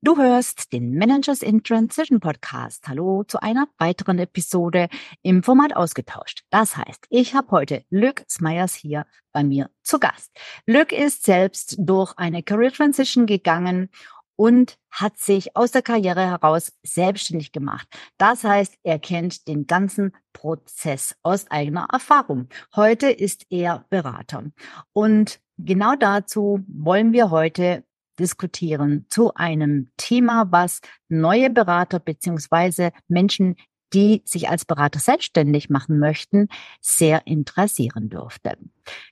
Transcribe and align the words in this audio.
Du 0.00 0.16
hörst 0.16 0.72
den 0.72 0.92
Managers 0.92 1.42
in 1.42 1.64
Transition 1.64 2.20
Podcast. 2.20 2.86
Hallo 2.86 3.24
zu 3.24 3.42
einer 3.42 3.66
weiteren 3.78 4.20
Episode 4.20 4.88
im 5.22 5.42
Format 5.42 5.74
ausgetauscht. 5.74 6.44
Das 6.50 6.76
heißt, 6.76 7.06
ich 7.10 7.34
habe 7.34 7.50
heute 7.50 7.84
Luc 7.90 8.22
Smeyers 8.30 8.76
hier 8.76 9.06
bei 9.32 9.42
mir 9.42 9.70
zu 9.82 9.98
Gast. 9.98 10.30
Luc 10.66 10.92
ist 10.92 11.24
selbst 11.24 11.74
durch 11.80 12.12
eine 12.16 12.44
Career 12.44 12.72
Transition 12.72 13.26
gegangen 13.26 13.90
und 14.36 14.78
hat 14.88 15.18
sich 15.18 15.56
aus 15.56 15.72
der 15.72 15.82
Karriere 15.82 16.24
heraus 16.24 16.70
selbstständig 16.84 17.50
gemacht. 17.50 17.88
Das 18.18 18.44
heißt, 18.44 18.78
er 18.84 19.00
kennt 19.00 19.48
den 19.48 19.66
ganzen 19.66 20.12
Prozess 20.32 21.16
aus 21.24 21.50
eigener 21.50 21.88
Erfahrung. 21.92 22.48
Heute 22.76 23.10
ist 23.10 23.46
er 23.50 23.84
Berater. 23.90 24.44
Und 24.92 25.40
genau 25.56 25.96
dazu 25.96 26.64
wollen 26.68 27.12
wir 27.12 27.32
heute 27.32 27.82
diskutieren 28.18 29.06
zu 29.08 29.34
einem 29.34 29.90
Thema, 29.96 30.50
was 30.50 30.80
neue 31.08 31.50
Berater 31.50 32.00
beziehungsweise 32.00 32.92
Menschen, 33.08 33.56
die 33.94 34.22
sich 34.24 34.48
als 34.48 34.64
Berater 34.64 34.98
selbstständig 34.98 35.70
machen 35.70 35.98
möchten, 35.98 36.48
sehr 36.80 37.26
interessieren 37.26 38.10
dürfte. 38.10 38.58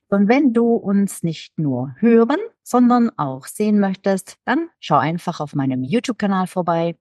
Und 0.09 0.29
wenn 0.29 0.53
du 0.53 0.75
uns 0.75 1.23
nicht 1.23 1.59
nur 1.59 1.95
hören, 1.99 2.39
sondern 2.63 3.11
auch 3.16 3.47
sehen 3.47 3.80
möchtest, 3.80 4.37
dann 4.45 4.69
schau 4.80 4.99
einfach 4.99 5.41
auf 5.41 5.55
meinem 5.55 5.83
YouTube-Kanal 5.83 6.47
vorbei, 6.47 6.97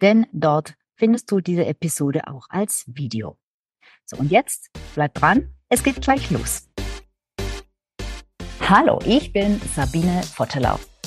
denn 0.00 0.26
dort 0.32 0.74
findest 0.96 1.30
du 1.30 1.40
diese 1.40 1.66
Episode 1.66 2.26
auch 2.26 2.46
als 2.48 2.84
Video. 2.86 3.36
So, 4.06 4.16
und 4.16 4.30
jetzt 4.30 4.70
bleib 4.94 5.14
dran, 5.14 5.54
es 5.68 5.82
geht 5.82 6.00
gleich 6.00 6.30
los. 6.30 6.68
Hallo, 8.60 8.98
ich 9.04 9.32
bin 9.32 9.60
Sabine 9.74 10.22
Vottelau 10.22 10.78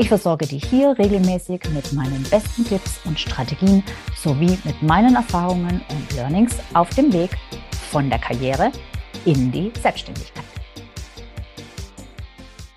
Ich 0.00 0.08
versorge 0.08 0.46
dich 0.46 0.64
hier 0.64 0.98
regelmäßig 0.98 1.60
mit 1.74 1.92
meinen 1.92 2.22
besten 2.30 2.64
Tipps 2.64 3.04
und 3.04 3.20
Strategien 3.20 3.84
sowie 4.16 4.58
mit 4.64 4.80
meinen 4.80 5.14
Erfahrungen 5.14 5.82
und 5.90 6.12
Learnings 6.16 6.56
auf 6.72 6.88
dem 6.94 7.12
Weg 7.12 7.36
von 7.90 8.08
der 8.08 8.18
Karriere 8.18 8.72
in 9.26 9.52
die 9.52 9.70
Selbstständigkeit. 9.78 10.44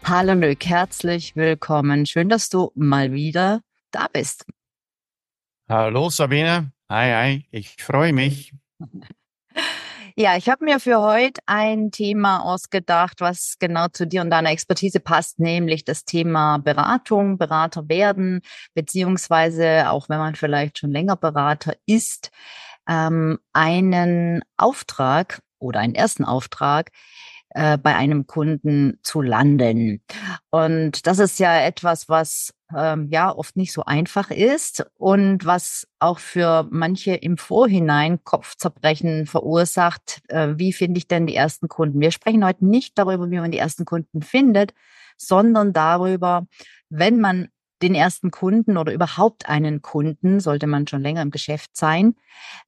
Hallo 0.04 0.34
Luc, 0.34 0.66
herzlich 0.66 1.34
willkommen. 1.38 2.06
Schön, 2.06 2.28
dass 2.28 2.50
du 2.50 2.74
mal 2.76 3.14
wieder 3.14 3.62
da 3.92 4.08
bist. 4.12 4.46
Hallo 5.70 6.10
Sabine. 6.10 6.74
Hi, 6.90 7.14
hi. 7.14 7.46
Ich 7.52 7.78
freue 7.82 8.12
mich. 8.12 8.54
Ja, 10.16 10.38
ich 10.38 10.48
habe 10.48 10.64
mir 10.66 10.80
für 10.80 11.02
heute 11.02 11.42
ein 11.48 11.90
Thema 11.90 12.44
ausgedacht, 12.44 13.20
was 13.20 13.56
genau 13.60 13.88
zu 13.88 14.06
dir 14.06 14.22
und 14.22 14.30
deiner 14.30 14.52
Expertise 14.52 15.00
passt, 15.00 15.40
nämlich 15.40 15.86
das 15.86 16.06
Thema 16.06 16.60
Beratung, 16.60 17.40
Berater 17.40 17.90
werden, 17.90 18.42
beziehungsweise 18.76 19.90
auch 19.90 20.10
wenn 20.10 20.20
man 20.20 20.36
vielleicht 20.36 20.78
schon 20.78 20.92
länger 20.92 21.16
Berater 21.16 21.74
ist, 21.88 22.30
ähm, 22.88 23.40
einen 23.54 24.44
Auftrag 24.56 25.42
oder 25.58 25.80
einen 25.80 25.96
ersten 25.96 26.26
Auftrag 26.26 26.92
äh, 27.50 27.80
bei 27.80 27.96
einem 27.96 28.28
Kunden 28.28 29.00
zu 29.02 29.22
landen. 29.22 30.04
Und 30.52 31.08
das 31.08 31.18
ist 31.18 31.40
ja 31.40 31.60
etwas, 31.60 32.08
was 32.08 32.54
ähm, 32.78 33.08
ja 33.10 33.36
oft 33.36 33.56
nicht 33.56 33.74
so 33.74 33.84
einfach 33.86 34.32
ist 34.32 34.86
und 34.98 35.46
was 35.46 35.88
auch 36.00 36.20
für 36.20 36.68
manche 36.72 37.14
im 37.16 37.38
Vorhinein 37.38 38.24
Kopfzerbrechen 38.24 39.26
verursacht. 39.26 40.22
Äh, 40.28 40.54
wie 40.58 40.74
finde 40.74 40.98
ich 40.98 41.08
denn 41.08 41.28
die 41.28 41.36
ersten 41.36 41.68
Kunden? 41.68 42.00
Wir 42.02 42.12
sprechen 42.12 42.46
heute 42.46 42.66
nicht 42.66 42.98
darüber, 42.98 43.30
wie 43.32 43.40
man 43.40 43.52
die 43.52 43.58
ersten 43.58 43.86
Kunden 43.86 44.22
findet, 44.22 44.74
sondern 45.18 45.74
darüber, 45.74 46.48
wenn 46.90 47.20
man 47.20 47.50
den 47.82 47.96
ersten 47.96 48.32
Kunden 48.32 48.78
oder 48.78 48.94
überhaupt 48.94 49.50
einen 49.50 49.82
Kunden, 49.82 50.40
sollte 50.40 50.68
man 50.68 50.88
schon 50.88 51.02
länger 51.02 51.22
im 51.22 51.32
Geschäft 51.32 51.76
sein, 51.76 52.16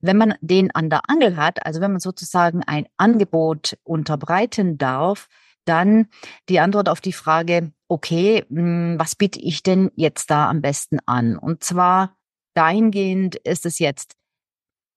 wenn 0.02 0.18
man 0.18 0.36
den 0.42 0.72
an 0.72 0.90
der 0.90 1.10
Angel 1.10 1.38
hat, 1.38 1.66
also 1.66 1.80
wenn 1.82 1.92
man 1.92 2.02
sozusagen 2.02 2.64
ein 2.64 2.86
Angebot 2.98 3.78
unterbreiten 3.84 4.78
darf, 4.78 5.28
dann 5.64 6.08
die 6.50 6.60
Antwort 6.60 6.90
auf 6.90 7.02
die 7.02 7.14
Frage, 7.14 7.72
okay, 7.88 8.44
hm, 8.50 8.96
was 8.98 9.16
biete 9.16 9.40
ich 9.40 9.64
denn 9.64 9.92
jetzt 9.96 10.30
da 10.30 10.50
am 10.50 10.62
besten 10.62 11.00
an? 11.06 11.38
Und 11.38 11.64
zwar 11.64 12.16
dahingehend 12.54 13.36
ist 13.36 13.66
es 13.66 13.80
jetzt 13.80 14.16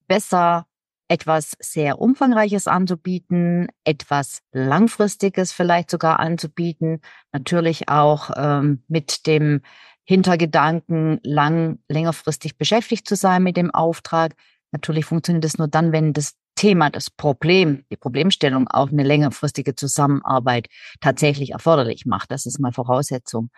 besser, 0.06 0.66
etwas 1.08 1.56
sehr 1.58 2.00
Umfangreiches 2.00 2.66
anzubieten, 2.66 3.68
etwas 3.84 4.42
Langfristiges 4.52 5.52
vielleicht 5.52 5.90
sogar 5.90 6.20
anzubieten, 6.20 7.00
natürlich 7.32 7.88
auch 7.88 8.30
ähm, 8.36 8.84
mit 8.88 9.26
dem 9.26 9.62
Hintergedanken, 10.04 11.20
lang, 11.22 11.78
längerfristig 11.88 12.56
beschäftigt 12.56 13.08
zu 13.08 13.16
sein 13.16 13.42
mit 13.42 13.56
dem 13.56 13.70
Auftrag. 13.70 14.34
Natürlich 14.70 15.06
funktioniert 15.06 15.44
das 15.44 15.58
nur 15.58 15.68
dann, 15.68 15.92
wenn 15.92 16.12
das 16.12 16.34
Thema, 16.58 16.90
das 16.90 17.08
Problem, 17.08 17.84
die 17.90 17.96
Problemstellung 17.96 18.66
auch 18.68 18.90
eine 18.90 19.04
längerfristige 19.04 19.76
Zusammenarbeit 19.76 20.66
tatsächlich 21.00 21.52
erforderlich 21.52 22.04
macht. 22.04 22.32
Das 22.32 22.46
ist 22.46 22.58
mal 22.58 22.72
Voraussetzung. 22.72 23.50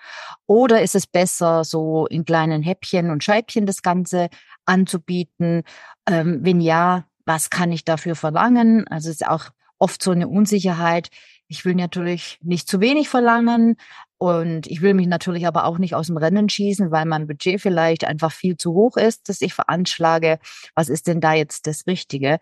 Oder 0.47 0.83
ist 0.83 0.95
es 0.95 1.07
besser, 1.07 1.65
so 1.65 2.07
in 2.07 2.27
kleinen 2.27 2.63
Häppchen 2.63 3.11
und 3.11 3.25
Scheibchen 3.25 3.65
das 3.65 3.81
Ganze 3.81 4.29
anzubieten? 4.67 5.63
Ähm, 6.07 6.41
wenn 6.43 6.61
ja, 6.61 7.07
was 7.25 7.49
kann 7.49 7.73
ich 7.73 7.87
dafür 7.87 8.17
verlangen? 8.17 8.87
Also 8.89 9.09
es 9.09 9.23
ist 9.23 9.27
auch 9.27 9.47
oft 9.79 10.03
so 10.03 10.11
eine 10.11 10.29
Unsicherheit. 10.29 11.09
Ich 11.49 11.65
will 11.65 11.75
natürlich 11.75 12.39
nicht 12.43 12.69
zu 12.69 12.81
wenig 12.83 13.09
verlangen, 13.09 13.77
und 14.23 14.67
ich 14.67 14.83
will 14.83 14.93
mich 14.93 15.07
natürlich 15.07 15.47
aber 15.47 15.65
auch 15.65 15.79
nicht 15.79 15.95
aus 15.95 16.09
dem 16.09 16.19
Rennen 16.19 16.51
schießen, 16.51 16.91
weil 16.91 17.07
mein 17.07 17.27
Budget 17.27 17.59
vielleicht 17.59 18.05
einfach 18.05 18.33
viel 18.33 18.59
zu 18.59 18.75
hoch 18.75 18.99
ist, 18.99 19.31
dass 19.31 19.41
ich 19.41 19.55
veranschlage, 19.55 20.39
was 20.75 20.91
ist 20.91 21.07
denn 21.07 21.23
da 21.23 21.33
jetzt 21.33 21.67
das 21.67 21.87
Richtige 21.87 22.39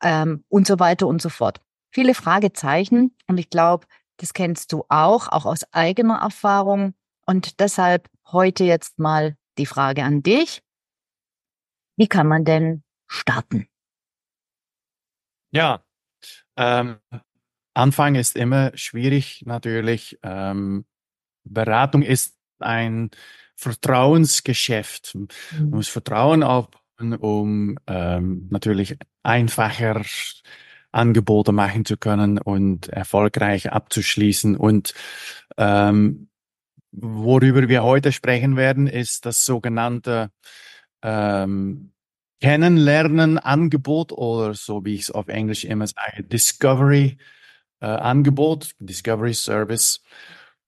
ähm, 0.00 0.44
und 0.48 0.68
so 0.68 0.78
weiter 0.78 1.08
und 1.08 1.20
so 1.20 1.28
fort. 1.28 1.60
Viele 1.90 2.14
Fragezeichen 2.14 3.16
und 3.26 3.38
ich 3.38 3.50
glaube, 3.50 3.88
das 4.18 4.34
kennst 4.34 4.72
du 4.72 4.84
auch, 4.88 5.26
auch 5.26 5.46
aus 5.46 5.64
eigener 5.72 6.20
Erfahrung. 6.20 6.94
Und 7.26 7.58
deshalb 7.58 8.08
heute 8.30 8.62
jetzt 8.62 9.00
mal 9.00 9.36
die 9.58 9.66
Frage 9.66 10.04
an 10.04 10.22
dich. 10.22 10.62
Wie 11.96 12.06
kann 12.06 12.28
man 12.28 12.44
denn 12.44 12.84
starten? 13.08 13.66
Ja, 15.50 15.82
ähm, 16.56 16.98
Anfang 17.74 18.14
ist 18.14 18.36
immer 18.36 18.70
schwierig 18.76 19.42
natürlich. 19.44 20.20
Ähm, 20.22 20.86
Beratung 21.48 22.02
ist 22.02 22.36
ein 22.58 23.10
Vertrauensgeschäft. 23.54 25.14
Man 25.14 25.28
mhm. 25.58 25.70
muss 25.70 25.88
Vertrauen 25.88 26.42
aufbauen, 26.42 27.14
um 27.14 27.78
ähm, 27.86 28.48
natürlich 28.50 28.96
einfacher 29.22 30.02
Angebote 30.92 31.52
machen 31.52 31.84
zu 31.84 31.96
können 31.96 32.38
und 32.38 32.88
erfolgreich 32.88 33.72
abzuschließen. 33.72 34.56
Und 34.56 34.94
ähm, 35.56 36.28
worüber 36.92 37.68
wir 37.68 37.82
heute 37.82 38.12
sprechen 38.12 38.56
werden, 38.56 38.86
ist 38.86 39.26
das 39.26 39.44
sogenannte 39.44 40.30
ähm, 41.02 41.92
Kennenlernen-Angebot 42.40 44.12
oder 44.12 44.54
so 44.54 44.84
wie 44.84 44.94
ich 44.94 45.02
es 45.02 45.10
auf 45.10 45.28
Englisch 45.28 45.64
immer 45.64 45.86
sage, 45.86 46.22
Discovery-Angebot, 46.22 48.64
äh, 48.64 48.84
Discovery 48.84 49.34
Service, 49.34 50.00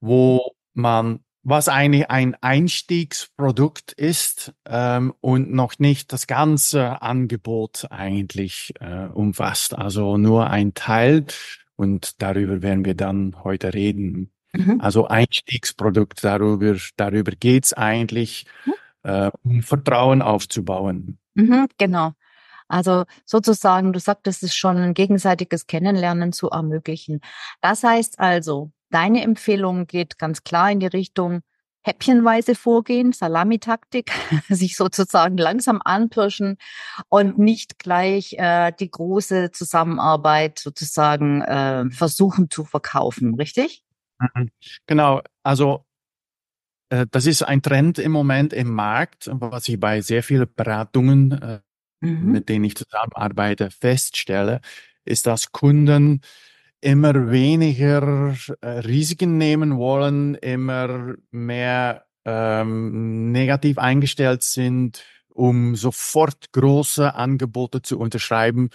wo 0.00 0.54
man, 0.78 1.20
was 1.42 1.68
eigentlich 1.68 2.10
ein 2.10 2.36
Einstiegsprodukt 2.40 3.92
ist 3.92 4.52
ähm, 4.66 5.14
und 5.20 5.52
noch 5.52 5.78
nicht 5.78 6.12
das 6.12 6.26
ganze 6.26 7.02
Angebot 7.02 7.86
eigentlich 7.90 8.74
äh, 8.80 9.06
umfasst. 9.06 9.76
Also 9.76 10.16
nur 10.16 10.48
ein 10.50 10.74
Teil 10.74 11.26
und 11.76 12.22
darüber 12.22 12.62
werden 12.62 12.84
wir 12.84 12.94
dann 12.94 13.36
heute 13.44 13.74
reden. 13.74 14.32
Mhm. 14.52 14.80
Also 14.80 15.08
Einstiegsprodukt, 15.08 16.24
darüber, 16.24 16.76
darüber 16.96 17.32
geht's 17.32 17.72
eigentlich, 17.72 18.46
mhm. 18.64 18.72
äh, 19.02 19.30
um 19.42 19.62
Vertrauen 19.62 20.22
aufzubauen. 20.22 21.18
Mhm, 21.34 21.68
genau. 21.78 22.12
Also 22.68 23.04
sozusagen, 23.24 23.92
du 23.92 24.00
sagtest 24.00 24.42
es 24.42 24.54
schon, 24.54 24.76
ein 24.76 24.94
gegenseitiges 24.94 25.66
Kennenlernen 25.66 26.32
zu 26.32 26.50
ermöglichen. 26.50 27.20
Das 27.62 27.82
heißt 27.82 28.20
also, 28.20 28.70
Deine 28.90 29.22
Empfehlung 29.22 29.86
geht 29.86 30.18
ganz 30.18 30.44
klar 30.44 30.70
in 30.70 30.80
die 30.80 30.86
Richtung, 30.86 31.42
häppchenweise 31.82 32.54
vorgehen, 32.54 33.12
Salamitaktik, 33.12 34.10
sich 34.48 34.76
sozusagen 34.76 35.38
langsam 35.38 35.80
anpirschen 35.84 36.58
und 37.08 37.38
nicht 37.38 37.78
gleich 37.78 38.34
äh, 38.34 38.72
die 38.78 38.90
große 38.90 39.52
Zusammenarbeit 39.52 40.58
sozusagen 40.58 41.42
äh, 41.42 41.90
versuchen 41.90 42.50
zu 42.50 42.64
verkaufen, 42.64 43.34
richtig? 43.34 43.82
Mhm. 44.18 44.50
Genau, 44.86 45.22
also 45.42 45.84
äh, 46.90 47.06
das 47.10 47.26
ist 47.26 47.42
ein 47.42 47.62
Trend 47.62 47.98
im 47.98 48.12
Moment 48.12 48.52
im 48.52 48.72
Markt, 48.72 49.30
was 49.32 49.68
ich 49.68 49.78
bei 49.78 50.00
sehr 50.00 50.22
vielen 50.22 50.48
Beratungen, 50.54 51.32
äh, 51.32 51.60
mhm. 52.00 52.32
mit 52.32 52.48
denen 52.48 52.64
ich 52.64 52.76
zusammenarbeite, 52.76 53.70
feststelle, 53.70 54.60
ist, 55.04 55.26
dass 55.26 55.52
Kunden 55.52 56.20
immer 56.80 57.30
weniger 57.30 58.34
äh, 58.60 58.68
Risiken 58.68 59.38
nehmen 59.38 59.78
wollen, 59.78 60.34
immer 60.36 61.14
mehr 61.30 62.04
ähm, 62.24 63.32
negativ 63.32 63.78
eingestellt 63.78 64.42
sind, 64.42 65.02
um 65.28 65.76
sofort 65.76 66.52
große 66.52 67.14
Angebote 67.14 67.82
zu 67.82 67.98
unterschreiben. 67.98 68.70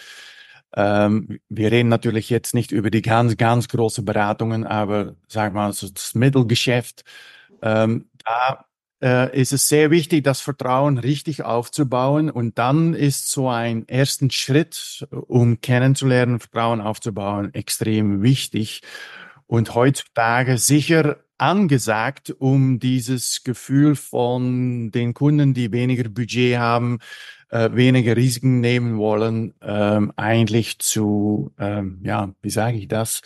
Ähm, 0.76 1.40
wir 1.50 1.72
reden 1.72 1.90
natürlich 1.90 2.30
jetzt 2.30 2.54
nicht 2.54 2.72
über 2.72 2.90
die 2.90 3.02
ganz, 3.02 3.38
ganz 3.38 3.68
große 3.68 4.02
Beratungen, 4.04 4.66
aber 4.66 5.16
sag 5.28 5.54
mal, 5.54 5.72
so 5.72 5.88
das 5.90 6.16
Mittelgeschäft. 6.16 7.04
Ähm, 7.62 8.10
da 8.26 8.66
äh, 9.04 9.38
ist 9.40 9.52
es 9.52 9.68
sehr 9.68 9.92
wichtig, 9.92 10.24
das 10.24 10.40
Vertrauen 10.40 10.98
richtig 10.98 11.44
aufzubauen. 11.44 12.30
Und 12.30 12.58
dann 12.58 12.94
ist 12.94 13.30
so 13.30 13.50
ein 13.50 13.88
ersten 13.88 14.32
Schritt, 14.32 15.06
um 15.12 15.60
kennenzulernen, 15.60 16.40
Vertrauen 16.40 16.80
aufzubauen, 16.80 17.54
extrem 17.54 18.24
wichtig. 18.24 18.82
Und 19.46 19.76
heutzutage 19.76 20.58
sicher 20.58 21.18
angesagt, 21.38 22.34
um 22.40 22.80
dieses 22.80 23.44
Gefühl 23.44 23.98
von 23.98 24.92
den 24.92 25.14
Kunden, 25.14 25.54
die 25.54 25.74
weniger 25.74 26.08
Budget 26.08 26.58
haben, 26.58 27.00
äh, 27.50 27.70
weniger 27.74 28.16
Risiken 28.16 28.62
nehmen 28.62 28.98
wollen, 28.98 29.54
ähm, 29.62 30.14
eigentlich 30.16 30.80
zu, 30.80 31.52
ähm, 31.60 32.00
ja, 32.04 32.34
wie 32.42 32.50
sage 32.50 32.78
ich 32.78 32.88
das, 32.88 33.22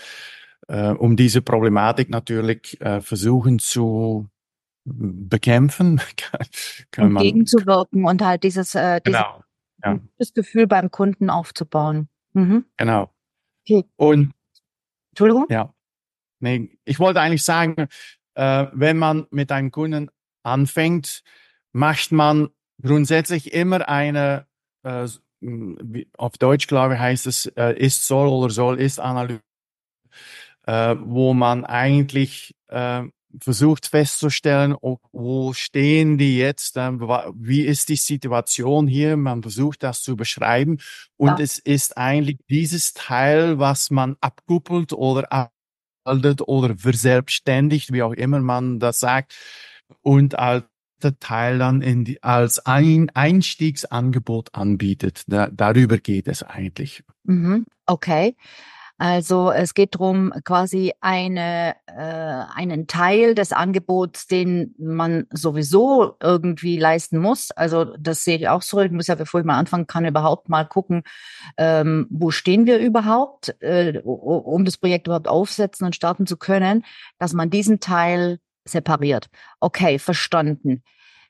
äh, 0.68 0.90
um 0.90 1.16
diese 1.16 1.44
Problematik 1.44 2.10
natürlich 2.10 2.82
äh, 2.82 3.00
versuchen 3.02 3.60
zu 3.60 4.28
bekämpfen, 4.88 6.00
kann, 6.92 7.12
man 7.12 7.24
gegenzuwirken 7.24 8.06
und 8.06 8.22
halt 8.22 8.44
dieses, 8.44 8.74
äh, 8.76 9.02
dieses 9.06 9.20
genau, 9.20 9.44
ja. 9.84 10.00
Gefühl 10.34 10.68
beim 10.68 10.92
Kunden 10.92 11.30
aufzubauen. 11.30 12.08
Mhm. 12.34 12.66
Genau. 12.78 13.12
Okay. 13.64 13.86
Und 13.98 14.34
Entschuldigung? 15.12 15.46
Ja. 15.50 15.74
Nee, 16.40 16.78
ich 16.86 17.00
wollte 17.00 17.20
eigentlich 17.20 17.44
sagen, 17.44 17.88
äh, 18.36 18.68
wenn 18.72 18.98
man 18.98 19.26
mit 19.32 19.52
einem 19.52 19.72
Kunden 19.72 20.10
anfängt, 20.44 21.24
macht 21.74 22.12
man 22.12 22.50
grundsätzlich 22.82 23.54
immer 23.54 23.90
eine, 23.90 24.46
äh, 24.84 25.08
auf 26.18 26.38
Deutsch 26.38 26.68
glaube 26.68 26.94
ich 26.94 27.00
heißt 27.00 27.28
es, 27.28 27.48
äh, 27.58 27.74
ist 27.78 28.08
soll 28.08 28.28
oder 28.28 28.52
soll 28.52 28.80
ist 28.80 29.00
Analyse, 29.00 29.42
äh, 30.66 30.96
wo 31.00 31.34
man 31.34 31.66
eigentlich 31.66 32.56
äh, 32.68 33.04
versucht 33.40 33.88
festzustellen, 33.88 34.76
wo 35.12 35.54
stehen 35.54 36.18
die 36.18 36.38
jetzt, 36.38 36.76
wie 36.76 37.62
ist 37.62 37.90
die 37.90 37.96
Situation 37.96 38.88
hier, 38.88 39.18
man 39.18 39.42
versucht 39.42 39.84
das 39.84 40.02
zu 40.02 40.16
beschreiben 40.16 40.78
und 41.16 41.40
ja. 41.40 41.40
es 41.40 41.60
ist 41.60 41.98
eigentlich 41.98 42.38
dieses 42.50 42.94
Teil, 42.94 43.60
was 43.60 43.90
man 43.92 44.16
abkuppelt 44.22 44.94
oder 44.94 45.50
abhaltet 46.06 46.42
oder 46.42 46.78
verselbstständigt, 46.78 47.94
wie 47.94 48.04
auch 48.04 48.14
immer 48.14 48.40
man 48.40 48.80
das 48.80 49.00
sagt, 49.00 49.36
und 50.02 50.38
als 50.38 50.66
Teil 51.20 51.60
dann 51.60 51.82
in 51.82 52.06
die, 52.06 52.24
als 52.24 52.66
ein 52.66 53.12
Einstiegsangebot 53.14 54.56
anbietet. 54.56 55.24
Da, 55.28 55.48
darüber 55.52 55.98
geht 56.00 56.28
es 56.28 56.42
eigentlich. 56.42 57.04
Mhm. 57.24 57.66
Okay. 57.86 58.36
Also 59.00 59.52
es 59.52 59.76
geht 59.76 59.94
darum, 59.94 60.34
quasi 60.44 60.92
eine, 61.02 61.76
äh, 61.86 62.46
einen 62.56 62.88
Teil 62.88 63.36
des 63.36 63.54
Angebots, 63.54 64.26
den 64.26 64.74
man 64.80 65.28
sowieso 65.32 66.16
irgendwie 66.20 66.80
leisten 66.80 67.20
muss. 67.20 67.52
Also 67.52 67.86
das 67.86 68.24
sehe 68.24 68.38
ich 68.38 68.50
auch 68.50 68.64
so. 68.64 68.80
Ich 68.82 68.92
muss 68.92 69.06
ja, 69.06 69.14
bevor 69.14 69.40
ich 69.40 69.46
mal 69.46 69.58
anfangen 69.60 69.86
kann, 69.86 70.06
überhaupt 70.06 70.50
mal 70.50 70.64
gucken, 70.66 71.04
ähm, 71.58 72.08
wo 72.10 72.32
stehen 72.32 72.66
wir 72.66 72.80
überhaupt, 72.80 73.56
äh, 73.62 74.00
um 74.04 74.66
das 74.66 74.78
Projekt 74.78 75.06
überhaupt 75.06 75.28
aufsetzen 75.28 75.86
und 75.86 75.96
starten 75.96 76.26
zu 76.26 76.38
können, 76.38 76.84
dass 77.20 77.34
man 77.34 77.52
diesen 77.52 77.80
Teil 77.80 78.40
separiert. 78.66 79.28
Okay, 79.60 80.00
verstanden. 80.00 80.82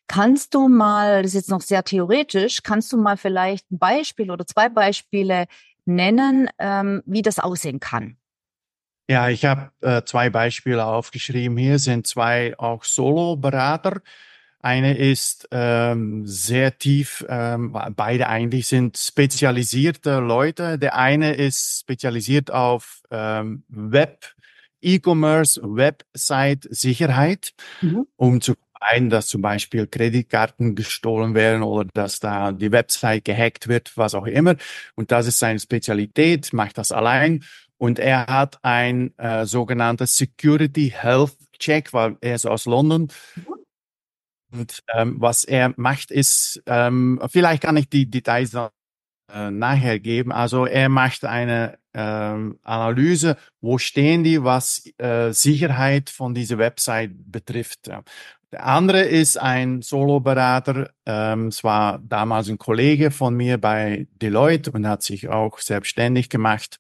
Kannst 0.07 0.53
du 0.53 0.69
mal, 0.69 1.21
das 1.21 1.31
ist 1.31 1.35
jetzt 1.35 1.49
noch 1.49 1.59
sehr 1.61 1.83
theoretisch, 1.83 2.63
kannst 2.63 2.93
du 2.93 2.97
mal 2.97 3.17
vielleicht 3.17 3.69
ein 3.69 3.77
Beispiel 3.77 4.31
oder 4.31 4.45
zwei 4.45 4.69
Beispiele 4.69 5.47
nennen, 5.87 6.49
ähm, 6.59 7.01
wie 7.05 7.21
das 7.21 7.39
aussehen 7.39 7.79
kann? 7.79 8.17
Ja, 9.09 9.29
ich 9.29 9.45
habe 9.45 9.71
äh, 9.81 10.03
zwei 10.03 10.29
Beispiele 10.29 10.85
aufgeschrieben. 10.85 11.57
Hier 11.57 11.79
sind 11.79 12.07
zwei 12.07 12.57
auch 12.59 12.83
Solo-Berater. 12.83 14.01
Eine 14.59 14.97
ist 14.97 15.47
ähm, 15.51 16.25
sehr 16.25 16.77
tief, 16.77 17.25
ähm, 17.29 17.77
beide 17.95 18.27
eigentlich 18.27 18.67
sind 18.67 18.97
spezialisierte 18.97 20.19
Leute. 20.19 20.77
Der 20.77 20.95
eine 20.95 21.35
ist 21.35 21.81
spezialisiert 21.81 22.51
auf 22.51 23.01
ähm, 23.09 23.63
Web, 23.69 24.33
E-Commerce, 24.81 25.61
Website-Sicherheit, 25.63 27.53
mhm. 27.81 28.07
um 28.17 28.41
zu 28.41 28.55
ein, 28.79 29.09
dass 29.09 29.27
zum 29.27 29.41
Beispiel 29.41 29.87
Kreditkarten 29.87 30.75
gestohlen 30.75 31.35
werden 31.35 31.63
oder 31.63 31.89
dass 31.93 32.19
da 32.19 32.51
die 32.51 32.71
Website 32.71 33.25
gehackt 33.25 33.67
wird, 33.67 33.95
was 33.97 34.15
auch 34.15 34.25
immer. 34.25 34.55
Und 34.95 35.11
das 35.11 35.27
ist 35.27 35.39
seine 35.39 35.59
Spezialität, 35.59 36.53
macht 36.53 36.77
das 36.77 36.91
allein. 36.91 37.43
Und 37.77 37.99
er 37.99 38.25
hat 38.27 38.57
ein 38.63 39.17
äh, 39.17 39.45
sogenanntes 39.45 40.17
Security 40.17 40.93
Health 40.95 41.37
Check, 41.59 41.93
weil 41.93 42.17
er 42.21 42.35
ist 42.35 42.45
aus 42.45 42.65
London. 42.65 43.09
Und 44.51 44.83
ähm, 44.93 45.15
was 45.19 45.43
er 45.43 45.73
macht, 45.77 46.11
ist, 46.11 46.61
ähm, 46.65 47.21
vielleicht 47.29 47.63
kann 47.63 47.77
ich 47.77 47.89
die 47.89 48.09
Details 48.09 48.53
noch 48.53 48.71
äh, 49.31 49.51
nachher 49.51 49.99
geben. 49.99 50.31
Also 50.31 50.65
er 50.65 50.89
macht 50.89 51.25
eine 51.25 51.77
ähm, 51.93 52.59
Analyse, 52.63 53.37
wo 53.59 53.77
stehen 53.77 54.23
die, 54.23 54.43
was 54.43 54.89
äh, 54.97 55.31
Sicherheit 55.33 56.09
von 56.09 56.33
dieser 56.33 56.57
Website 56.57 57.11
betrifft. 57.13 57.89
Der 58.57 58.65
andere 58.65 59.01
ist 59.01 59.37
ein 59.37 59.83
Solo-Berater. 59.83 60.89
Ähm, 61.05 61.49
es 61.49 61.63
war 61.63 61.99
damals 61.99 62.49
ein 62.49 62.57
Kollege 62.57 63.11
von 63.11 63.35
mir 63.35 63.59
bei 63.59 64.07
Deloitte 64.19 64.71
und 64.71 64.87
hat 64.87 65.03
sich 65.03 65.29
auch 65.29 65.59
selbstständig 65.59 66.27
gemacht. 66.27 66.79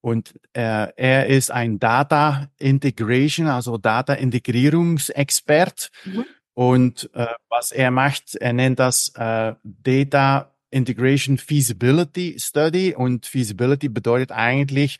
Und 0.00 0.32
äh, 0.54 0.88
er 0.96 1.26
ist 1.26 1.50
ein 1.50 1.78
Data 1.78 2.48
Integration, 2.56 3.46
also 3.46 3.76
Data 3.76 4.14
Integrierungsexpert. 4.14 5.90
Mhm. 6.06 6.24
Und 6.54 7.10
äh, 7.12 7.26
was 7.50 7.72
er 7.72 7.90
macht, 7.90 8.34
er 8.36 8.54
nennt 8.54 8.78
das 8.78 9.12
äh, 9.14 9.52
Data 9.62 10.50
Integration 10.70 11.36
Feasibility 11.36 12.36
Study. 12.38 12.94
Und 12.94 13.26
Feasibility 13.26 13.90
bedeutet 13.90 14.32
eigentlich, 14.32 14.96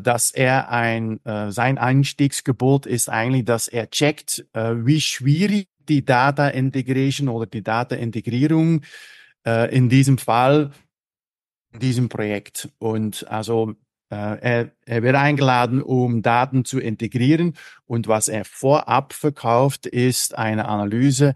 dass 0.00 0.30
er 0.30 0.70
ein, 0.70 1.24
äh, 1.24 1.52
sein 1.52 1.78
Einstiegsgebot 1.78 2.86
ist 2.86 3.08
eigentlich, 3.08 3.44
dass 3.44 3.68
er 3.68 3.90
checkt, 3.90 4.46
äh, 4.54 4.74
wie 4.78 5.00
schwierig 5.00 5.68
die 5.88 6.04
Data 6.04 6.48
Integration 6.48 7.28
oder 7.28 7.46
die 7.46 7.62
Data 7.62 7.94
Integrierung 7.94 8.80
in 9.70 9.90
diesem 9.90 10.16
Fall, 10.16 10.70
in 11.74 11.80
diesem 11.80 12.08
Projekt. 12.08 12.70
Und 12.78 13.28
also 13.28 13.74
er, 14.08 14.70
er 14.86 15.02
wird 15.02 15.16
eingeladen, 15.16 15.82
um 15.82 16.22
Daten 16.22 16.64
zu 16.64 16.80
integrieren. 16.80 17.52
Und 17.84 18.08
was 18.08 18.28
er 18.28 18.46
vorab 18.46 19.12
verkauft, 19.12 19.84
ist 19.84 20.38
eine 20.38 20.66
Analyse, 20.66 21.34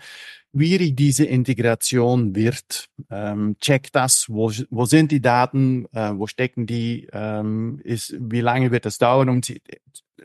schwierig 0.54 0.96
diese 0.96 1.24
Integration 1.24 2.34
wird. 2.34 2.88
Ähm, 3.10 3.56
check 3.60 3.92
das, 3.92 4.26
wo, 4.28 4.50
wo 4.70 4.84
sind 4.84 5.12
die 5.12 5.20
Daten, 5.20 5.86
äh, 5.92 6.12
wo 6.14 6.26
stecken 6.26 6.66
die, 6.66 7.08
ähm, 7.12 7.80
ist, 7.84 8.14
wie 8.18 8.40
lange 8.40 8.70
wird 8.70 8.84
das 8.84 8.98
dauern, 8.98 9.28
um 9.28 9.40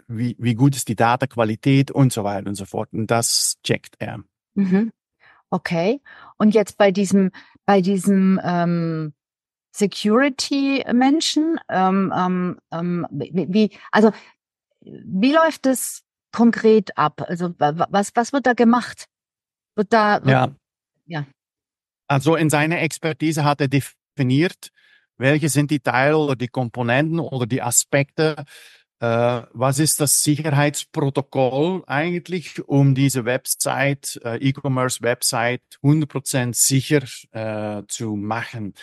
wie, 0.08 0.36
wie 0.39 0.56
gut 0.56 0.75
ist 0.75 0.88
die 0.88 0.96
Datenqualität 0.96 1.92
und 1.92 2.13
so 2.13 2.24
weiter 2.24 2.48
und 2.48 2.56
so 2.56 2.65
fort. 2.65 2.89
Und 2.94 3.08
das 3.08 3.58
checkt 3.63 3.96
er. 4.00 4.24
Mhm. 4.56 4.92
Okay. 5.50 6.01
Und 6.38 6.53
jetzt 6.53 6.77
bei 6.77 6.92
diesem, 6.92 7.32
bei 7.65 7.82
diesem 7.82 8.39
ähm, 8.44 9.13
Security-Menschen, 9.72 11.60
ähm, 11.70 12.13
ähm, 12.15 12.60
ähm 12.72 13.08
wie, 13.12 13.72
also 13.92 14.12
wie 14.82 15.32
läuft 15.32 15.65
es 15.65 16.03
konkret 16.32 16.98
ab? 16.98 17.24
Also 17.27 17.53
was, 17.58 18.12
was 18.15 18.34
wird 18.34 18.46
da 18.46 18.53
gemacht? 18.53 19.08
Da, 19.75 20.22
ja. 20.25 20.56
ja. 21.06 21.25
Also 22.08 22.36
in 22.36 22.50
seiner 22.50 22.82
Expertise 22.82 23.44
hat 23.44 23.62
er 23.62 23.68
definiert, 23.68 24.70
welche 25.18 25.50
sind 25.50 25.72
die 25.72 25.80
Teile 25.80 26.18
oder 26.18 26.36
die 26.36 26.48
Komponenten 26.48 27.20
oder 27.20 27.46
die 27.46 27.62
Aspekte, 27.62 28.46
äh, 29.00 29.42
was 29.51 29.80
ist 29.80 30.00
das 30.00 30.24
Sicherheitsprotokoll 30.24 31.84
eigentlich, 31.88 32.65
um 32.68 32.96
diese 32.96 33.25
Website, 33.25 34.20
äh, 34.24 34.38
E-Commerce-Website 34.38 35.62
100% 35.82 36.56
sicher 36.56 37.03
äh, 37.32 37.84
zu 37.88 38.15
machen. 38.15 38.74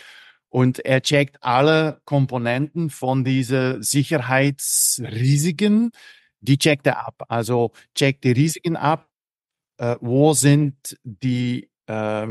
Und 0.49 0.81
er 0.81 1.01
checkt 1.03 1.43
alle 1.43 2.01
Komponenten 2.05 2.91
von 2.91 3.25
diese 3.25 3.83
Sicherheitsrisiken, 3.83 5.93
die 6.41 6.59
checkt 6.59 6.87
er 6.87 7.07
ab. 7.07 7.23
Also 7.29 7.73
checkt 7.95 8.25
die 8.25 8.33
Risiken 8.33 8.77
ab, 8.77 9.10
äh, 9.81 9.97
wo 10.01 10.35
sind 10.35 10.99
die 11.03 11.71
äh, 11.87 12.27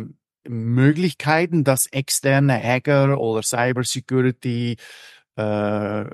Möglichkeiten, 0.48 1.64
dass 1.64 1.88
externe 1.88 2.62
Hacker 2.62 3.20
oder 3.20 3.42
Cybersecurity 3.44 4.78
äh, 5.36 6.06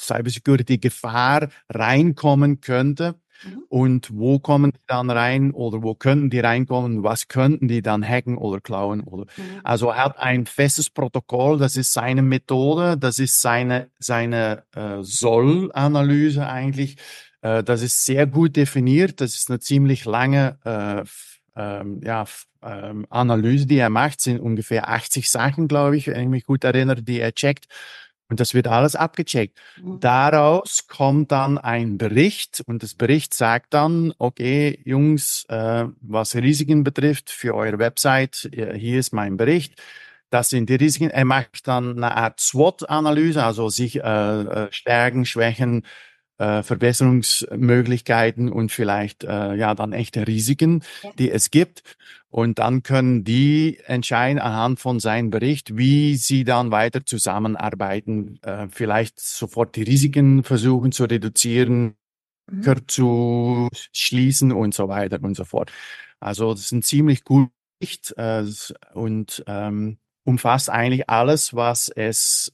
Cybersecurity-Gefahr 0.00 1.48
reinkommen 1.68 2.60
könnte. 2.60 3.14
Mhm. 3.44 3.62
Und 3.68 4.10
wo 4.12 4.40
kommen 4.40 4.72
die 4.72 4.80
dann 4.88 5.10
rein 5.10 5.52
oder 5.52 5.82
wo 5.82 5.94
könnten 5.94 6.30
die 6.30 6.40
reinkommen? 6.40 7.04
Was 7.04 7.28
könnten 7.28 7.68
die 7.68 7.82
dann 7.82 8.06
hacken 8.06 8.36
oder 8.36 8.60
klauen? 8.60 9.02
Oder? 9.02 9.26
Mhm. 9.36 9.60
Also 9.62 9.90
er 9.90 10.04
hat 10.04 10.18
ein 10.18 10.46
festes 10.46 10.90
Protokoll, 10.90 11.58
das 11.58 11.76
ist 11.76 11.92
seine 11.92 12.22
Methode, 12.22 12.96
das 12.98 13.20
ist 13.20 13.40
seine, 13.40 13.90
seine 14.00 14.64
äh, 14.74 14.98
Soll-Analyse 15.02 16.46
eigentlich. 16.46 16.96
Äh, 17.42 17.62
das 17.62 17.82
ist 17.82 18.04
sehr 18.04 18.26
gut 18.26 18.56
definiert, 18.56 19.20
das 19.20 19.34
ist 19.34 19.50
eine 19.50 19.60
ziemlich 19.60 20.04
lange 20.04 20.58
äh, 20.64 21.04
ähm, 21.54 22.00
ja, 22.02 22.24
ähm, 22.62 23.06
Analyse, 23.10 23.66
die 23.66 23.76
er 23.76 23.90
macht, 23.90 24.20
sind 24.20 24.40
ungefähr 24.40 24.88
80 24.88 25.30
Sachen, 25.30 25.68
glaube 25.68 25.96
ich, 25.96 26.06
wenn 26.06 26.22
ich 26.22 26.28
mich 26.28 26.44
gut 26.44 26.64
erinnere, 26.64 27.02
die 27.02 27.20
er 27.20 27.34
checkt. 27.34 27.66
Und 28.30 28.40
das 28.40 28.54
wird 28.54 28.66
alles 28.66 28.96
abgecheckt. 28.96 29.58
Mhm. 29.82 30.00
Daraus 30.00 30.86
kommt 30.86 31.32
dann 31.32 31.58
ein 31.58 31.98
Bericht 31.98 32.62
und 32.64 32.82
das 32.82 32.94
Bericht 32.94 33.34
sagt 33.34 33.74
dann, 33.74 34.14
okay, 34.16 34.80
Jungs, 34.86 35.44
äh, 35.50 35.84
was 36.00 36.34
Risiken 36.34 36.82
betrifft 36.82 37.28
für 37.28 37.54
eure 37.54 37.78
Website, 37.78 38.48
hier 38.54 38.98
ist 38.98 39.12
mein 39.12 39.36
Bericht. 39.36 39.82
Das 40.30 40.48
sind 40.48 40.70
die 40.70 40.76
Risiken. 40.76 41.10
Er 41.10 41.26
macht 41.26 41.68
dann 41.68 41.98
eine 41.98 42.16
Art 42.16 42.40
SWOT-Analyse, 42.40 43.44
also 43.44 43.68
sich 43.68 43.96
äh, 43.96 44.00
äh, 44.02 44.68
Stärken, 44.72 45.26
Schwächen, 45.26 45.84
äh, 46.42 46.62
Verbesserungsmöglichkeiten 46.62 48.50
und 48.50 48.72
vielleicht 48.72 49.24
äh, 49.24 49.54
ja 49.54 49.74
dann 49.74 49.92
echte 49.92 50.26
Risiken, 50.26 50.82
die 51.18 51.30
es 51.30 51.50
gibt. 51.50 51.82
Und 52.30 52.58
dann 52.58 52.82
können 52.82 53.24
die 53.24 53.78
entscheiden 53.84 54.40
anhand 54.40 54.80
von 54.80 55.00
seinem 55.00 55.30
Bericht, 55.30 55.76
wie 55.76 56.16
sie 56.16 56.44
dann 56.44 56.70
weiter 56.70 57.04
zusammenarbeiten, 57.04 58.38
äh, 58.42 58.68
vielleicht 58.70 59.20
sofort 59.20 59.76
die 59.76 59.82
Risiken 59.82 60.42
versuchen 60.42 60.92
zu 60.92 61.04
reduzieren, 61.04 61.94
mhm. 62.50 62.88
zu 62.88 63.68
schließen 63.92 64.50
und 64.50 64.74
so 64.74 64.88
weiter 64.88 65.18
und 65.22 65.36
so 65.36 65.44
fort. 65.44 65.70
Also 66.20 66.52
das 66.52 66.62
ist 66.62 66.72
ein 66.72 66.82
ziemlich 66.82 67.24
gut 67.24 67.50
Bericht 67.82 68.14
äh, 68.16 68.44
und 68.94 69.42
ähm, 69.46 69.98
umfasst 70.24 70.70
eigentlich 70.70 71.10
alles, 71.10 71.54
was 71.54 71.88
es 71.88 72.52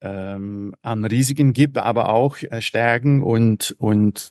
ähm, 0.00 0.74
an 0.82 1.04
Risiken 1.04 1.52
gibt, 1.52 1.78
aber 1.78 2.08
auch 2.08 2.38
äh, 2.42 2.60
Stärken 2.60 3.22
und, 3.22 3.74
und 3.78 4.30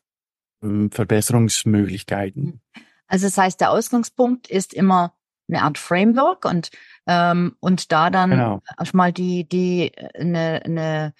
ähm, 0.64 0.92
Verbesserungsmöglichkeiten. 0.92 2.62
Also 3.08 3.28
das 3.28 3.38
heißt, 3.38 3.62
der 3.62 3.72
Ausgangspunkt 3.72 4.50
ist 4.50 4.74
immer 4.74 5.14
eine 5.48 5.64
Art 5.64 5.78
Framework 5.78 6.46
und 6.46 6.70
ähm, 7.08 7.56
und 7.60 7.92
da 7.92 8.12
dann 8.12 8.30
genau. 8.30 8.62
erstmal 8.78 9.12
die 9.12 9.50
die 9.50 9.92
eine, 10.14 10.62
eine 10.64 11.14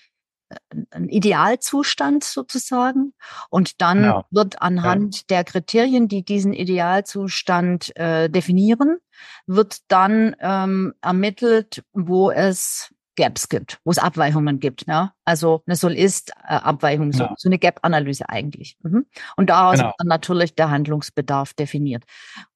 ein 0.92 1.10
Idealzustand 1.10 2.24
sozusagen 2.24 3.14
und 3.50 3.82
dann 3.82 4.02
genau. 4.02 4.26
wird 4.32 4.62
anhand 4.62 5.18
ja. 5.18 5.24
der 5.30 5.44
Kriterien, 5.44 6.08
die 6.08 6.24
diesen 6.24 6.54
Idealzustand 6.54 7.96
äh, 7.96 8.30
definieren, 8.30 8.98
wird 9.46 9.80
dann 9.90 10.36
ähm, 10.40 10.94
ermittelt, 11.02 11.84
wo 11.94 12.32
es 12.32 12.94
Gaps 13.20 13.50
gibt, 13.50 13.80
wo 13.84 13.92
es 13.92 13.98
Abweichungen 13.98 14.62
gibt. 14.62 14.88
Ja? 14.88 15.14
Also 15.26 15.62
eine 15.68 15.76
Soll-Ist-Abweichung, 15.76 17.12
so, 17.12 17.26
genau. 17.26 17.36
so, 17.38 17.50
eine 17.50 17.60
Gap-Analyse 17.60 18.30
eigentlich. 18.30 18.78
Mhm. 18.82 19.06
Und 19.36 19.50
daraus 19.50 19.76
genau. 19.76 19.88
wird 19.88 19.96
dann 20.00 20.08
natürlich 20.08 20.56
der 20.56 20.70
Handlungsbedarf 20.70 21.54
definiert. 21.54 22.06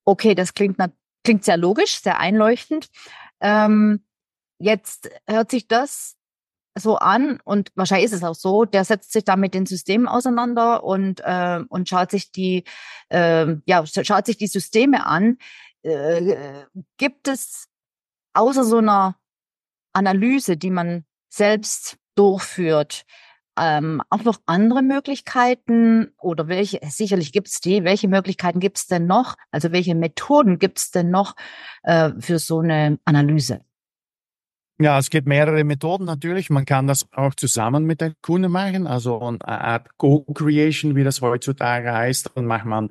Okay, 0.06 0.36
das 0.36 0.54
klingt, 0.54 0.78
klingt 1.26 1.44
sehr 1.44 1.58
logisch, 1.58 2.02
sehr 2.02 2.18
einleuchtend. 2.18 2.88
Ähm, 3.42 4.06
jetzt 4.58 5.10
hört 5.28 5.52
sich 5.52 5.68
das 5.68 6.16
so 6.76 6.96
an 6.96 7.42
und 7.44 7.72
wahrscheinlich 7.76 8.06
ist 8.06 8.14
es 8.14 8.24
auch 8.24 8.36
so, 8.36 8.64
der 8.64 8.86
setzt 8.86 9.12
sich 9.12 9.26
da 9.26 9.36
mit 9.36 9.54
den 9.54 9.66
Systemen 9.66 10.08
auseinander 10.08 10.86
und, 10.86 11.20
äh, 11.26 11.60
und 11.68 11.90
schaut 11.90 12.10
sich 12.10 12.32
die, 12.32 12.64
äh, 13.10 13.56
ja, 13.66 13.86
schaut 13.86 14.26
sich 14.26 14.38
die 14.38 14.48
Systeme 14.48 15.06
an. 15.06 15.38
Äh, 15.84 16.64
gibt 16.98 17.28
es 17.28 17.68
außer 18.34 18.64
so 18.64 18.78
einer 18.78 19.18
Analyse, 19.94 20.58
die 20.58 20.72
man 20.72 21.06
selbst 21.30 21.98
durchführt, 22.16 23.06
ähm, 23.58 24.02
auch 24.10 24.24
noch 24.24 24.40
andere 24.46 24.82
Möglichkeiten 24.82 26.12
oder 26.20 26.48
welche, 26.48 26.80
sicherlich 26.90 27.32
gibt 27.32 27.48
es 27.48 27.60
die, 27.60 27.84
welche 27.84 28.08
Möglichkeiten 28.08 28.60
gibt 28.60 28.78
es 28.78 28.88
denn 28.88 29.06
noch, 29.06 29.36
also 29.52 29.72
welche 29.72 29.96
Methoden 29.96 30.60
gibt 30.60 30.80
es 30.80 30.92
denn 30.92 31.12
noch 31.12 31.36
äh, 31.84 32.12
für 32.20 32.40
so 32.40 32.60
eine 32.60 33.00
Analyse? 33.06 33.62
Ja, 34.80 34.98
es 34.98 35.12
gibt 35.12 35.28
mehrere 35.28 35.64
Methoden 35.64 36.04
natürlich. 36.06 36.50
Man 36.50 36.66
kann 36.66 36.88
das 36.88 37.08
auch 37.14 37.36
zusammen 37.36 37.86
mit 37.86 38.02
der 38.02 38.14
Kunde 38.22 38.50
machen, 38.50 38.88
also 38.88 39.20
eine 39.20 39.40
Art 39.48 39.98
Co-Creation, 39.98 40.96
wie 40.96 41.04
das 41.04 41.22
heutzutage 41.22 41.94
heißt. 41.94 42.32
Dann 42.36 42.48
macht 42.48 42.66
man 42.66 42.90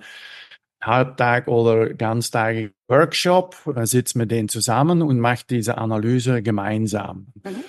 Halbtag 0.82 1.48
oder 1.48 1.94
ganztagig 1.94 2.72
Workshop, 2.88 3.56
da 3.74 3.86
sitzt 3.86 4.16
mit 4.16 4.30
denen 4.30 4.48
zusammen 4.48 5.02
und 5.02 5.20
macht 5.20 5.50
diese 5.50 5.78
Analyse 5.78 6.42
gemeinsam. 6.42 7.28
Mhm. 7.42 7.64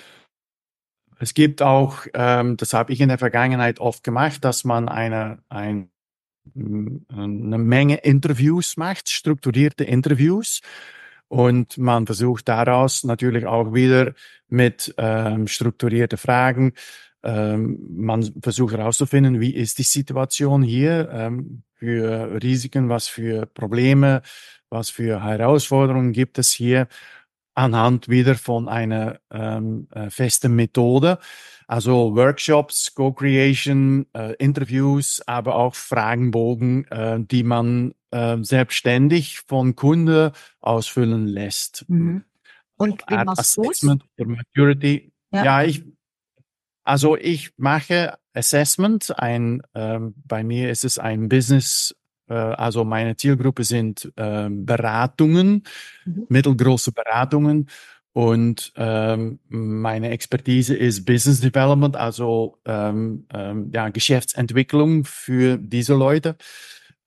Es 1.20 1.32
gibt 1.32 1.62
auch, 1.62 2.06
ähm, 2.12 2.56
das 2.56 2.74
habe 2.74 2.92
ich 2.92 3.00
in 3.00 3.08
der 3.08 3.18
Vergangenheit 3.18 3.78
oft 3.78 4.02
gemacht, 4.02 4.44
dass 4.44 4.64
man 4.64 4.88
eine, 4.88 5.38
ein, 5.48 5.90
eine 6.54 7.58
Menge 7.58 7.96
Interviews 7.98 8.76
macht, 8.76 9.08
strukturierte 9.08 9.84
Interviews. 9.84 10.60
Und 11.28 11.78
man 11.78 12.06
versucht 12.06 12.48
daraus 12.48 13.04
natürlich 13.04 13.46
auch 13.46 13.72
wieder 13.72 14.12
mit 14.48 14.94
ähm, 14.98 15.46
strukturierten 15.46 16.18
Fragen 16.18 16.74
ähm, 17.24 17.78
man 17.88 18.22
versucht 18.42 18.74
herauszufinden, 18.74 19.40
wie 19.40 19.54
ist 19.54 19.78
die 19.78 19.82
Situation 19.82 20.62
hier 20.62 21.08
ähm, 21.10 21.62
für 21.84 22.42
Risiken, 22.42 22.88
was 22.88 23.08
für 23.08 23.46
Probleme, 23.46 24.22
was 24.70 24.90
für 24.90 25.22
Herausforderungen 25.22 26.12
gibt 26.12 26.38
es 26.38 26.50
hier 26.50 26.88
anhand 27.54 28.08
wieder 28.08 28.34
von 28.34 28.68
einer 28.68 29.20
ähm, 29.30 29.86
äh, 29.92 30.10
festen 30.10 30.56
Methode. 30.56 31.18
Also 31.66 32.14
Workshops, 32.16 32.94
Co-Creation, 32.94 34.06
äh, 34.12 34.34
Interviews, 34.38 35.22
aber 35.26 35.54
auch 35.54 35.74
Fragenbogen, 35.74 36.86
äh, 36.90 37.20
die 37.20 37.42
man 37.42 37.94
äh, 38.10 38.38
selbstständig 38.42 39.40
von 39.46 39.76
Kunde 39.76 40.32
ausfüllen 40.60 41.26
lässt. 41.26 41.84
Mhm. 41.88 42.24
Und 42.76 43.04
wie 43.08 43.24
machst 43.24 43.56
du 43.56 43.70
Maturity. 44.18 45.12
Ja. 45.32 45.44
ja, 45.44 45.62
ich, 45.62 45.84
also 46.84 47.16
ich 47.16 47.50
mache 47.56 48.18
Assessment. 48.34 49.18
Ein, 49.18 49.62
ähm, 49.74 50.14
bei 50.26 50.44
mir 50.44 50.70
ist 50.70 50.84
es 50.84 50.98
ein 50.98 51.28
Business, 51.28 51.94
äh, 52.28 52.34
also 52.34 52.84
meine 52.84 53.16
Zielgruppe 53.16 53.64
sind 53.64 54.12
äh, 54.16 54.48
Beratungen, 54.50 55.64
mhm. 56.04 56.26
mittelgroße 56.28 56.92
Beratungen. 56.92 57.68
Und 58.12 58.72
ähm, 58.76 59.40
meine 59.48 60.10
Expertise 60.10 60.76
ist 60.76 61.04
Business 61.04 61.40
Development, 61.40 61.96
also 61.96 62.58
ähm, 62.64 63.26
ähm, 63.34 63.72
ja, 63.74 63.88
Geschäftsentwicklung 63.88 65.04
für 65.04 65.56
diese 65.58 65.94
Leute. 65.94 66.36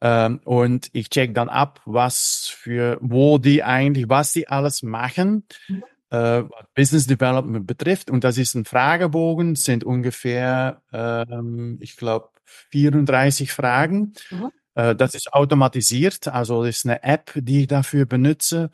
Ähm, 0.01 0.41
und 0.43 0.89
ich 0.91 1.09
check 1.09 1.33
dann 1.33 1.47
ab, 1.47 1.79
was 1.85 2.51
für, 2.53 2.97
wo 2.99 3.37
die 3.37 3.63
eigentlich, 3.63 4.09
was 4.09 4.33
die 4.33 4.49
alles 4.49 4.83
machen. 4.83 5.43
Mhm 5.69 5.83
äh, 6.09 6.43
Business 6.75 7.07
Development 7.07 7.65
betrifft. 7.67 8.09
Und 8.09 8.23
das 8.23 8.37
ist 8.37 8.55
ein 8.55 8.65
Fragebogen, 8.65 9.55
sind 9.55 9.83
ungefähr, 9.83 10.81
ähm, 10.93 11.77
ich 11.81 11.97
glaube, 11.97 12.29
34 12.71 13.51
Fragen. 13.51 14.13
Mhm. 14.29 14.51
Äh, 14.75 14.95
das 14.95 15.15
ist 15.15 15.33
automatisiert, 15.33 16.27
also 16.27 16.63
das 16.63 16.77
ist 16.77 16.85
eine 16.85 17.03
App, 17.03 17.31
die 17.35 17.61
ich 17.61 17.67
dafür 17.67 18.05
benutze. 18.05 18.69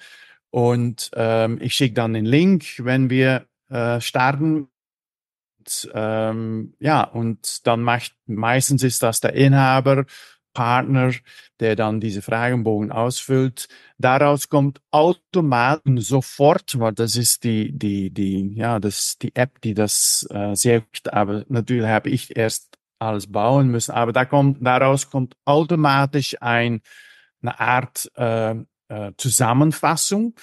Und 0.49 1.09
ähm, 1.15 1.57
ich 1.61 1.73
schicke 1.73 1.95
dann 1.95 2.13
den 2.13 2.25
Link, 2.25 2.65
wenn 2.79 3.09
wir 3.09 3.47
äh, 3.69 3.99
starten. 4.01 4.67
Und, 5.57 5.91
ähm, 5.93 6.75
ja, 6.79 7.03
und 7.03 7.65
dann 7.65 7.81
macht 7.81 8.13
meistens 8.27 8.83
ist 8.83 9.01
das 9.01 9.21
der 9.21 9.33
Inhaber 9.33 10.05
Partner, 10.53 11.11
der 11.59 11.75
dann 11.75 11.99
diese 11.99 12.21
Fragenbogen 12.21 12.91
ausfüllt. 12.91 13.67
Daraus 13.97 14.49
kommt 14.49 14.81
automatisch 14.91 16.05
sofort, 16.05 16.79
weil 16.79 16.93
das 16.93 17.15
ist 17.15 17.43
die, 17.43 17.71
die, 17.71 18.11
die, 18.11 18.53
ja, 18.55 18.79
das 18.79 19.17
die 19.21 19.35
App, 19.35 19.61
die 19.61 19.73
das 19.73 20.27
äh, 20.29 20.55
sehr 20.55 20.81
gut, 20.81 21.11
aber 21.11 21.45
natürlich 21.49 21.85
habe 21.85 22.09
ich 22.09 22.35
erst 22.35 22.77
alles 22.99 23.31
bauen 23.31 23.69
müssen. 23.69 23.91
Aber 23.91 24.13
da 24.13 24.25
kommt, 24.25 24.65
daraus 24.65 25.09
kommt 25.09 25.35
automatisch 25.45 26.35
ein, 26.41 26.81
eine 27.41 27.59
Art 27.59 28.11
äh, 28.15 28.55
äh, 28.87 29.11
Zusammenfassung 29.17 30.35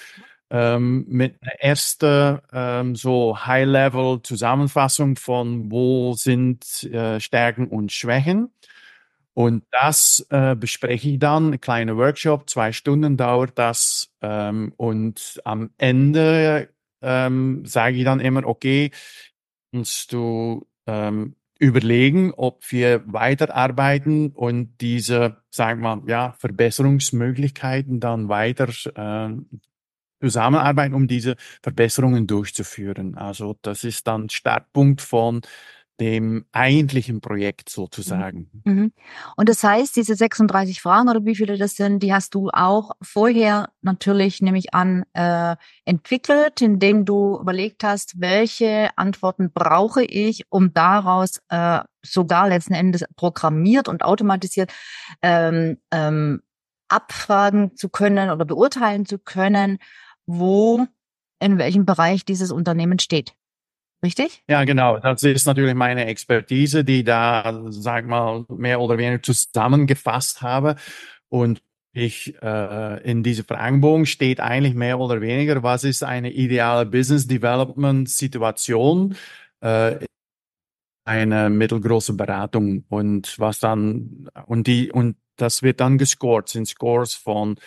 ähm, 0.51 1.05
mit 1.07 1.41
einer 1.41 1.59
ersten 1.59 2.39
ähm, 2.51 2.95
so 2.95 3.45
High-Level-Zusammenfassung 3.45 5.15
von 5.15 5.71
wo 5.71 6.13
sind 6.13 6.83
äh, 6.83 7.19
Stärken 7.19 7.67
und 7.67 7.91
Schwächen. 7.91 8.51
Und 9.33 9.63
das 9.71 10.25
äh, 10.29 10.55
bespreche 10.55 11.09
ich 11.09 11.19
dann, 11.19 11.53
ein 11.53 11.61
kleiner 11.61 11.95
Workshop, 11.97 12.49
zwei 12.49 12.73
Stunden 12.73 13.15
dauert 13.17 13.57
das. 13.57 14.11
Ähm, 14.21 14.73
und 14.77 15.41
am 15.45 15.71
Ende 15.77 16.69
ähm, 17.01 17.65
sage 17.65 17.97
ich 17.97 18.03
dann 18.03 18.19
immer, 18.19 18.45
okay, 18.45 18.91
kannst 19.71 20.11
du 20.13 20.67
ähm, 20.85 21.35
überlegen, 21.59 22.33
ob 22.35 22.71
wir 22.71 23.03
weiterarbeiten 23.05 24.31
und 24.31 24.81
diese, 24.81 25.37
sagen 25.51 25.81
wir 25.81 26.03
ja, 26.07 26.33
Verbesserungsmöglichkeiten 26.39 27.99
dann 27.99 28.29
weiter 28.29 28.67
äh, 28.95 29.35
zusammenarbeiten, 30.21 30.93
um 30.93 31.07
diese 31.07 31.35
Verbesserungen 31.61 32.27
durchzuführen. 32.27 33.15
Also 33.17 33.57
das 33.61 33.83
ist 33.83 34.07
dann 34.07 34.29
Startpunkt 34.29 35.01
von 35.01 35.41
dem 36.01 36.45
eigentlichen 36.51 37.21
Projekt 37.21 37.69
sozusagen. 37.69 38.49
Mhm. 38.65 38.73
mhm. 38.73 38.91
Und 39.37 39.47
das 39.47 39.63
heißt, 39.63 39.95
diese 39.95 40.15
36 40.15 40.81
Fragen 40.81 41.07
oder 41.09 41.23
wie 41.25 41.35
viele 41.35 41.57
das 41.59 41.75
sind, 41.75 42.01
die 42.01 42.11
hast 42.11 42.33
du 42.33 42.49
auch 42.49 42.91
vorher 43.03 43.69
natürlich, 43.81 44.41
nehme 44.41 44.57
ich 44.57 44.73
an, 44.73 45.05
äh, 45.13 45.55
entwickelt, 45.85 46.59
indem 46.59 47.05
du 47.05 47.37
überlegt 47.39 47.83
hast, 47.83 48.19
welche 48.19 48.89
Antworten 48.95 49.51
brauche 49.53 50.03
ich, 50.03 50.45
um 50.49 50.73
daraus 50.73 51.39
äh, 51.49 51.81
sogar 52.01 52.49
letzten 52.49 52.73
Endes 52.73 53.05
programmiert 53.15 53.87
und 53.87 54.03
automatisiert 54.03 54.73
ähm, 55.21 55.77
ähm, 55.91 56.41
abfragen 56.89 57.75
zu 57.75 57.89
können 57.89 58.31
oder 58.31 58.45
beurteilen 58.45 59.05
zu 59.05 59.19
können, 59.19 59.77
wo 60.25 60.87
in 61.39 61.59
welchem 61.59 61.85
Bereich 61.85 62.25
dieses 62.25 62.51
Unternehmen 62.51 62.97
steht. 62.97 63.35
Richtig? 64.03 64.43
Ja, 64.47 64.63
genau. 64.63 64.97
Das 64.97 65.21
ist 65.23 65.45
natürlich 65.45 65.75
meine 65.75 66.05
Expertise, 66.05 66.83
die 66.83 67.03
da, 67.03 67.61
sag 67.69 68.07
mal, 68.07 68.45
mehr 68.49 68.81
oder 68.81 68.97
weniger 68.97 69.21
zusammengefasst 69.21 70.41
habe. 70.41 70.75
Und 71.29 71.61
ich 71.93 72.35
äh, 72.41 73.03
in 73.03 73.21
diesem 73.21 73.45
Fragenbogen 73.45 74.05
steht 74.05 74.39
eigentlich 74.39 74.73
mehr 74.73 74.99
oder 74.99 75.21
weniger, 75.21 75.61
was 75.61 75.83
ist 75.83 76.03
eine 76.03 76.31
ideale 76.31 76.85
Business 76.85 77.27
Development 77.27 78.09
Situation 78.09 79.15
äh, 79.59 79.97
eine 81.05 81.49
mittelgroße 81.49 82.13
Beratung 82.13 82.85
und 82.89 83.37
was 83.39 83.59
dann 83.59 84.29
und 84.45 84.67
die 84.67 84.91
und 84.91 85.17
das 85.35 85.63
wird 85.63 85.79
dann 85.79 85.97
gescored, 85.97 86.47
sind 86.47 86.67
Scores 86.67 87.15
von 87.15 87.57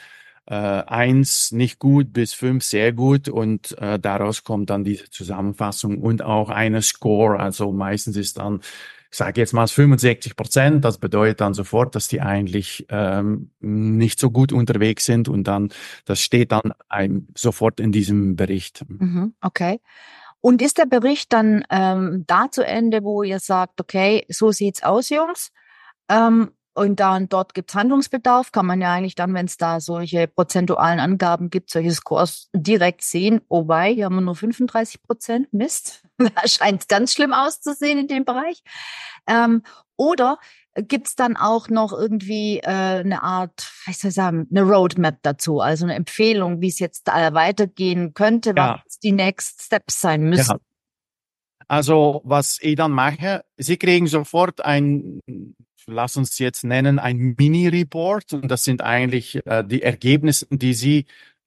äh, 0.47 0.55
eins 0.55 1.53
nicht 1.53 1.79
gut 1.79 2.13
bis 2.13 2.35
fünf 2.35 2.65
sehr 2.65 2.93
gut 2.93 3.29
und 3.29 3.77
äh, 3.79 3.99
daraus 3.99 4.45
kommt 4.45 4.71
dann 4.71 4.85
diese 4.85 5.09
Zusammenfassung 5.11 5.99
und 5.99 6.23
auch 6.23 6.51
eine 6.51 6.83
Score. 6.83 7.39
Also 7.39 7.73
meistens 7.73 8.17
ist 8.17 8.39
dann, 8.39 8.61
ich 9.11 9.17
sage 9.17 9.41
jetzt 9.41 9.55
mal 9.55 9.67
65 9.67 10.37
Prozent. 10.37 10.85
Das 10.85 10.99
bedeutet 10.99 11.41
dann 11.41 11.55
sofort, 11.55 11.95
dass 11.95 12.09
die 12.09 12.21
eigentlich 12.21 12.87
ähm, 12.91 13.53
nicht 13.61 14.21
so 14.21 14.31
gut 14.31 14.53
unterwegs 14.53 15.07
sind 15.07 15.29
und 15.29 15.45
dann 15.45 15.71
das 16.05 16.21
steht 16.21 16.53
dann 16.53 16.73
ein, 16.89 17.29
sofort 17.37 17.81
in 17.81 17.91
diesem 17.91 18.37
Bericht. 18.37 18.85
Mhm, 18.89 19.35
okay. 19.41 19.81
Und 20.43 20.61
ist 20.61 20.77
der 20.77 20.85
Bericht 20.85 21.33
dann 21.33 21.65
ähm, 21.71 22.25
da 22.27 22.51
zu 22.51 22.67
Ende, 22.67 23.03
wo 23.03 23.23
ihr 23.23 23.41
sagt, 23.41 23.81
okay, 23.81 24.27
so 24.29 24.53
sieht's 24.53 24.83
aus, 24.83 25.09
Jungs? 25.09 25.53
Ähm, 26.11 26.51
und 26.75 26.99
dann 26.99 27.29
dort 27.29 27.55
gibt 27.55 27.71
es 27.71 27.77
Handlungsbedarf, 27.77 28.51
kann 28.51 28.67
man 28.67 28.81
ja 28.81 28.93
eigentlich 28.93 29.15
dann, 29.15 29.33
wenn 29.33 29.47
es 29.47 29.57
da 29.57 29.81
solche 29.81 30.27
prozentualen 30.27 30.99
Angaben 30.99 31.49
gibt, 31.49 31.71
solche 31.71 31.93
Scores 31.93 32.51
direkt 32.53 33.03
sehen. 33.03 33.41
Wobei, 33.49 33.95
hier 33.95 34.07
haben 34.07 34.17
wir 34.17 34.23
nur 34.23 34.35
35 34.35 35.03
Prozent. 35.03 35.53
Mist. 35.53 36.03
da 36.19 36.47
scheint 36.47 36.83
es 36.83 36.89
ganz 36.89 37.13
schlimm 37.13 37.33
auszusehen 37.33 38.01
in 38.01 38.09
dem 38.09 38.25
Bereich. 38.25 38.63
Ähm, 39.29 39.63
oder 39.97 40.39
gibt 40.75 41.07
es 41.07 41.15
dann 41.15 41.37
auch 41.37 41.69
noch 41.69 41.93
irgendwie 41.93 42.59
äh, 42.59 42.67
eine 42.67 43.23
Art, 43.23 43.71
was 43.87 44.01
soll 44.01 44.09
ich 44.09 44.15
sagen, 44.17 44.49
eine 44.51 44.63
Roadmap 44.63 45.19
dazu, 45.23 45.61
also 45.61 45.85
eine 45.85 45.95
Empfehlung, 45.95 46.61
wie 46.61 46.69
es 46.69 46.81
jetzt 46.81 47.07
weitergehen 47.07 48.15
könnte, 48.15 48.53
ja. 48.57 48.83
was 48.85 48.99
die 48.99 49.13
Next 49.13 49.63
Steps 49.63 50.01
sein 50.01 50.25
müssen? 50.25 50.51
Ja. 50.51 50.59
Also 51.69 52.21
was 52.25 52.59
ich 52.61 52.75
dann 52.75 52.91
mache, 52.91 53.45
Sie 53.57 53.77
kriegen 53.77 54.09
sofort 54.09 54.65
ein 54.65 55.21
lass 55.87 56.17
uns 56.17 56.39
jetzt 56.39 56.65
nennen, 56.65 56.99
ein 56.99 57.35
Mini-Report. 57.39 58.33
Und 58.33 58.51
das 58.51 58.65
sind 58.65 58.83
eigentlich 58.83 59.45
äh, 59.47 59.65
die 59.65 59.83
Ergebnisse, 59.83 60.47
die 60.51 60.75
Sie 60.75 61.07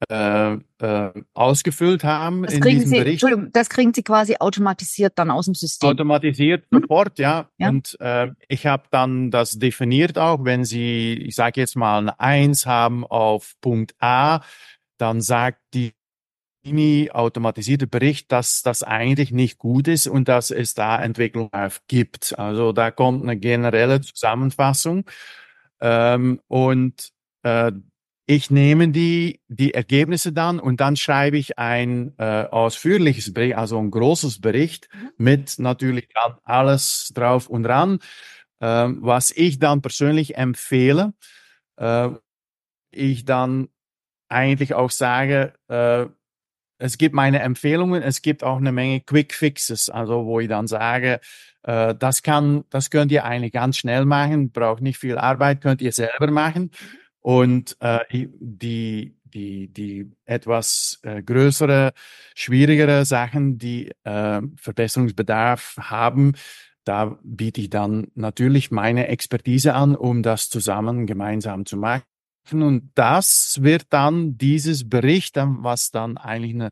äh, 0.10 0.54
äh, 0.54 1.12
ausgefüllt 1.34 2.04
haben 2.04 2.44
das 2.44 2.54
in 2.54 2.62
diesem 2.62 2.88
Sie, 2.88 2.98
Bericht. 2.98 3.24
Entschuldigung, 3.24 3.52
das 3.52 3.68
kriegen 3.68 3.94
Sie 3.96 4.04
quasi 4.04 4.36
automatisiert 4.40 5.14
dann 5.16 5.32
aus 5.32 5.46
dem 5.46 5.56
System. 5.56 5.90
Automatisiert 5.90 6.66
hm? 6.72 6.82
sofort, 6.82 7.18
ja. 7.18 7.50
ja. 7.58 7.70
Und 7.70 7.98
äh, 8.00 8.28
ich 8.48 8.68
habe 8.68 8.84
dann 8.92 9.32
das 9.32 9.58
definiert 9.58 10.20
auch, 10.20 10.46
wenn 10.46 10.66
Sie, 10.66 11.14
ich 11.14 11.34
sage 11.34 11.60
jetzt 11.62 11.76
mal, 11.76 11.98
eine 11.98 12.20
Eins 12.20 12.68
haben 12.68 13.06
auf 13.06 13.56
Punkt 13.60 13.96
A, 14.00 14.42
dann 15.00 15.22
sagt 15.22 15.60
die 15.74 15.94
automatisierte 17.12 17.88
Bericht, 17.88 18.32
dass 18.32 18.62
das 18.64 18.84
eigentlich 18.84 19.32
nicht 19.32 19.58
gut 19.58 19.88
ist 19.88 20.08
und 20.08 20.28
dass 20.28 20.52
es 20.52 20.74
da 20.74 21.02
Entwicklung 21.02 21.50
gibt. 21.88 22.38
Also 22.38 22.72
da 22.72 22.92
kommt 22.92 23.24
eine 23.24 23.38
generelle 23.38 24.02
Zusammenfassung 24.02 25.06
ähm, 25.82 26.40
und 26.48 27.12
äh, 27.44 27.72
ich 28.30 28.52
nehme 28.52 28.90
die, 28.90 29.40
die 29.48 29.74
Ergebnisse 29.74 30.34
dann 30.34 30.60
und 30.60 30.82
dann 30.82 30.98
schreibe 30.98 31.38
ich 31.38 31.58
ein 31.58 32.14
äh, 32.18 32.44
ausführliches 32.44 33.34
Bericht, 33.34 33.56
also 33.56 33.80
ein 33.80 33.90
großes 33.90 34.42
Bericht 34.42 34.90
mhm. 34.94 35.12
mit 35.18 35.60
natürlich 35.60 36.10
alles 36.44 37.12
drauf 37.16 37.48
und 37.48 37.64
dran, 37.64 38.00
äh, 38.60 38.90
was 39.00 39.32
ich 39.32 39.60
dann 39.60 39.82
persönlich 39.82 40.36
empfehle. 40.36 41.14
Äh, 41.78 42.10
ich 42.92 43.26
dann 43.26 43.70
eigentlich 44.30 44.74
auch 44.74 44.92
sage, 44.92 45.54
äh, 45.70 46.08
es 46.78 46.98
gibt 46.98 47.16
meine 47.16 47.40
Empfehlungen, 47.40 48.02
es 48.04 48.22
gibt 48.22 48.44
auch 48.44 48.58
eine 48.58 48.72
Menge 48.72 49.02
Quick 49.02 49.34
Fixes, 49.34 49.90
also 49.90 50.26
wo 50.26 50.40
ich 50.40 50.48
dann 50.48 50.68
sage, 50.68 51.20
äh, 51.64 51.96
das 51.96 52.24
kann, 52.24 52.64
das 52.70 52.90
könnt 52.90 53.12
ihr 53.12 53.26
eigentlich 53.26 53.52
ganz 53.54 53.78
schnell 53.78 54.06
machen, 54.06 54.52
braucht 54.52 54.82
nicht 54.82 54.98
viel 54.98 55.18
Arbeit, 55.18 55.62
könnt 55.62 55.82
ihr 55.82 55.92
selber 55.92 56.32
machen. 56.32 56.72
Und 57.22 57.76
äh, 57.82 58.00
die, 58.40 59.16
die, 59.24 59.68
die 59.68 60.12
etwas 60.26 61.00
äh, 61.04 61.22
größere, 61.22 61.92
schwierigere 62.36 63.06
Sachen, 63.06 63.58
die 63.58 63.92
äh, 64.04 64.42
Verbesserungsbedarf 64.56 65.76
haben, 65.80 66.34
da 66.86 67.18
biete 67.22 67.60
ich 67.60 67.70
dann 67.70 68.08
natürlich 68.16 68.72
meine 68.72 69.08
Expertise 69.08 69.74
an, 69.74 69.96
um 69.96 70.24
das 70.24 70.50
zusammen 70.50 71.06
gemeinsam 71.06 71.66
zu 71.66 71.76
machen. 71.76 72.04
Und 72.54 72.92
das 72.96 73.60
wird 73.62 73.86
dann 73.90 74.38
dieses 74.38 74.90
Bericht, 74.90 75.36
was 75.38 75.92
dann 75.92 76.18
eigentlich 76.18 76.54
eine, 76.56 76.72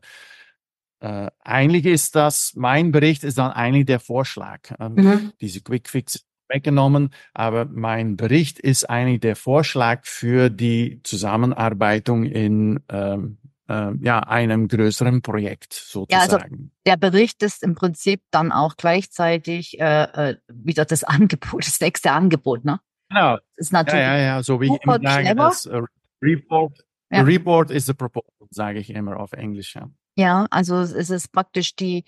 äh, 1.00 1.30
eigentlich 1.44 1.86
ist 1.86 2.16
das, 2.16 2.52
mein 2.56 2.92
Bericht 2.92 3.24
ist 3.24 3.38
dann 3.38 3.52
eigentlich 3.52 3.86
der 3.86 4.00
Vorschlag. 4.00 4.60
Ähm, 4.78 4.94
mhm. 4.94 5.32
Diese 5.40 5.60
Quick 5.60 5.88
Fix 5.88 6.24
weggenommen, 6.48 7.10
aber 7.34 7.64
mein 7.64 8.16
Bericht 8.16 8.58
ist 8.58 8.88
eigentlich 8.88 9.20
der 9.20 9.36
Vorschlag 9.36 10.04
für 10.04 10.48
die 10.48 11.00
Zusammenarbeitung 11.02 12.24
in 12.24 12.80
ähm, 12.88 13.38
äh, 13.68 13.92
ja, 14.00 14.20
einem 14.20 14.68
größeren 14.68 15.22
Projekt 15.22 15.74
sozusagen. 15.74 16.10
Ja, 16.12 16.20
also 16.20 16.38
der 16.86 16.96
Bericht 16.96 17.42
ist 17.42 17.62
im 17.62 17.74
Prinzip 17.74 18.20
dann 18.30 18.52
auch 18.52 18.76
gleichzeitig 18.76 19.80
äh, 19.80 20.04
äh 20.04 20.36
wieder 20.48 20.84
das 20.84 21.04
Angebot, 21.04 21.66
das 21.66 21.80
nächste 21.80 22.12
Angebot, 22.12 22.64
ne? 22.64 22.80
Genau. 23.08 23.38
Ist 23.56 23.72
natürlich 23.72 24.04
ja, 24.04 24.16
ja, 24.16 24.24
ja, 24.24 24.42
so 24.42 24.60
wie 24.60 24.66
ich 24.66 24.82
immer 24.82 24.98
sage, 25.00 25.34
das 25.34 25.66
uh, 25.66 25.86
Report, 26.22 26.72
ja. 27.10 27.22
Report 27.22 27.70
is 27.70 27.86
the 27.86 27.94
proposal, 27.94 28.48
sage 28.50 28.78
ich 28.78 28.90
immer 28.90 29.18
auf 29.18 29.32
Englisch. 29.32 29.74
Ja, 29.76 29.88
ja 30.16 30.46
also 30.50 30.76
es 30.80 31.10
ist 31.10 31.32
praktisch 31.32 31.76
die, 31.76 32.04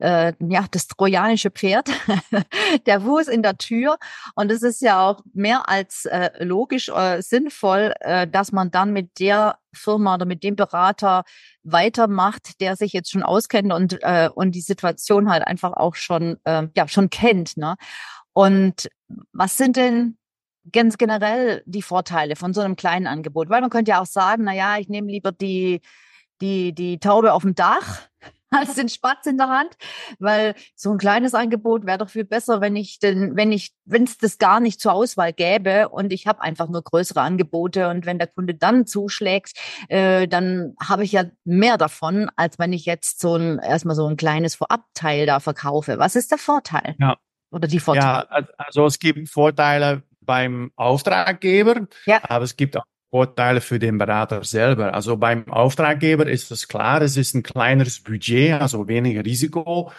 äh, 0.00 0.32
ja, 0.40 0.66
das 0.70 0.88
trojanische 0.88 1.50
Pferd, 1.50 1.88
der 2.86 3.02
Fuß 3.02 3.28
in 3.28 3.42
der 3.42 3.58
Tür. 3.58 3.98
Und 4.34 4.50
es 4.50 4.62
ist 4.62 4.80
ja 4.80 5.06
auch 5.06 5.22
mehr 5.32 5.68
als 5.68 6.06
äh, 6.06 6.30
logisch, 6.42 6.88
äh, 6.88 7.20
sinnvoll, 7.20 7.92
äh, 8.00 8.26
dass 8.26 8.50
man 8.50 8.70
dann 8.70 8.92
mit 8.92 9.20
der 9.20 9.58
Firma 9.72 10.14
oder 10.14 10.26
mit 10.26 10.42
dem 10.42 10.56
Berater 10.56 11.24
weitermacht, 11.62 12.60
der 12.60 12.76
sich 12.76 12.92
jetzt 12.92 13.10
schon 13.10 13.22
auskennt 13.22 13.72
und, 13.72 13.98
äh, 14.02 14.30
und 14.34 14.52
die 14.52 14.62
Situation 14.62 15.30
halt 15.30 15.46
einfach 15.46 15.74
auch 15.74 15.94
schon, 15.94 16.38
äh, 16.44 16.66
ja, 16.76 16.88
schon 16.88 17.10
kennt. 17.10 17.56
Ne? 17.56 17.76
Und 18.32 18.88
was 19.32 19.56
sind 19.56 19.76
denn 19.76 20.16
ganz 20.72 20.98
generell 20.98 21.62
die 21.66 21.82
Vorteile 21.82 22.36
von 22.36 22.52
so 22.52 22.60
einem 22.60 22.76
kleinen 22.76 23.06
Angebot? 23.06 23.48
Weil 23.48 23.60
man 23.60 23.70
könnte 23.70 23.92
ja 23.92 24.00
auch 24.00 24.06
sagen, 24.06 24.44
na 24.44 24.54
ja, 24.54 24.78
ich 24.78 24.88
nehme 24.88 25.10
lieber 25.10 25.32
die, 25.32 25.80
die, 26.40 26.74
die 26.74 26.98
Taube 26.98 27.32
auf 27.32 27.42
dem 27.42 27.54
Dach 27.54 28.08
als 28.50 28.74
den 28.74 28.88
Spatz 28.88 29.26
in 29.26 29.38
der 29.38 29.48
Hand, 29.48 29.76
weil 30.18 30.54
so 30.74 30.90
ein 30.90 30.98
kleines 30.98 31.34
Angebot 31.34 31.86
wäre 31.86 31.98
doch 31.98 32.10
viel 32.10 32.24
besser, 32.24 32.60
wenn 32.60 32.74
ich 32.74 32.98
denn, 32.98 33.36
wenn 33.36 33.52
ich, 33.52 33.72
wenn 33.84 34.04
es 34.04 34.18
das 34.18 34.38
gar 34.38 34.58
nicht 34.58 34.80
zur 34.80 34.92
Auswahl 34.92 35.32
gäbe 35.32 35.88
und 35.88 36.12
ich 36.12 36.26
habe 36.26 36.42
einfach 36.42 36.68
nur 36.68 36.82
größere 36.82 37.20
Angebote 37.20 37.88
und 37.88 38.06
wenn 38.06 38.18
der 38.18 38.26
Kunde 38.26 38.54
dann 38.54 38.86
zuschlägt, 38.86 39.52
äh, 39.88 40.26
dann 40.26 40.74
habe 40.82 41.04
ich 41.04 41.12
ja 41.12 41.24
mehr 41.44 41.78
davon, 41.78 42.28
als 42.36 42.58
wenn 42.58 42.72
ich 42.72 42.86
jetzt 42.86 43.20
so 43.20 43.36
ein 43.36 43.60
erstmal 43.60 43.94
so 43.94 44.06
ein 44.06 44.16
kleines 44.16 44.56
Vorabteil 44.56 45.26
da 45.26 45.38
verkaufe. 45.38 45.98
Was 45.98 46.16
ist 46.16 46.30
der 46.32 46.38
Vorteil? 46.38 46.96
Ja. 46.98 47.16
Oder 47.52 47.68
die 47.68 47.80
Vorteile? 47.80 48.28
Ja, 48.30 48.48
also 48.58 48.86
es 48.86 48.98
gibt 48.98 49.28
Vorteile 49.28 50.02
beim 50.30 50.70
Auftraggeber, 50.76 51.88
ja. 52.06 52.20
aber 52.22 52.44
es 52.44 52.54
gibt 52.54 52.76
auch 52.76 52.84
Vorteile 53.10 53.60
für 53.60 53.80
den 53.80 53.98
Berater 53.98 54.44
selber. 54.44 54.94
Also 54.94 55.16
beim 55.16 55.48
Auftraggeber 55.50 56.28
ist 56.28 56.52
es 56.52 56.68
klar, 56.68 57.02
es 57.02 57.16
ist 57.16 57.34
ein 57.34 57.42
kleineres 57.42 58.00
Budget, 58.00 58.52
also 58.52 58.86
weniger 58.86 59.24
Risiko. 59.24 59.90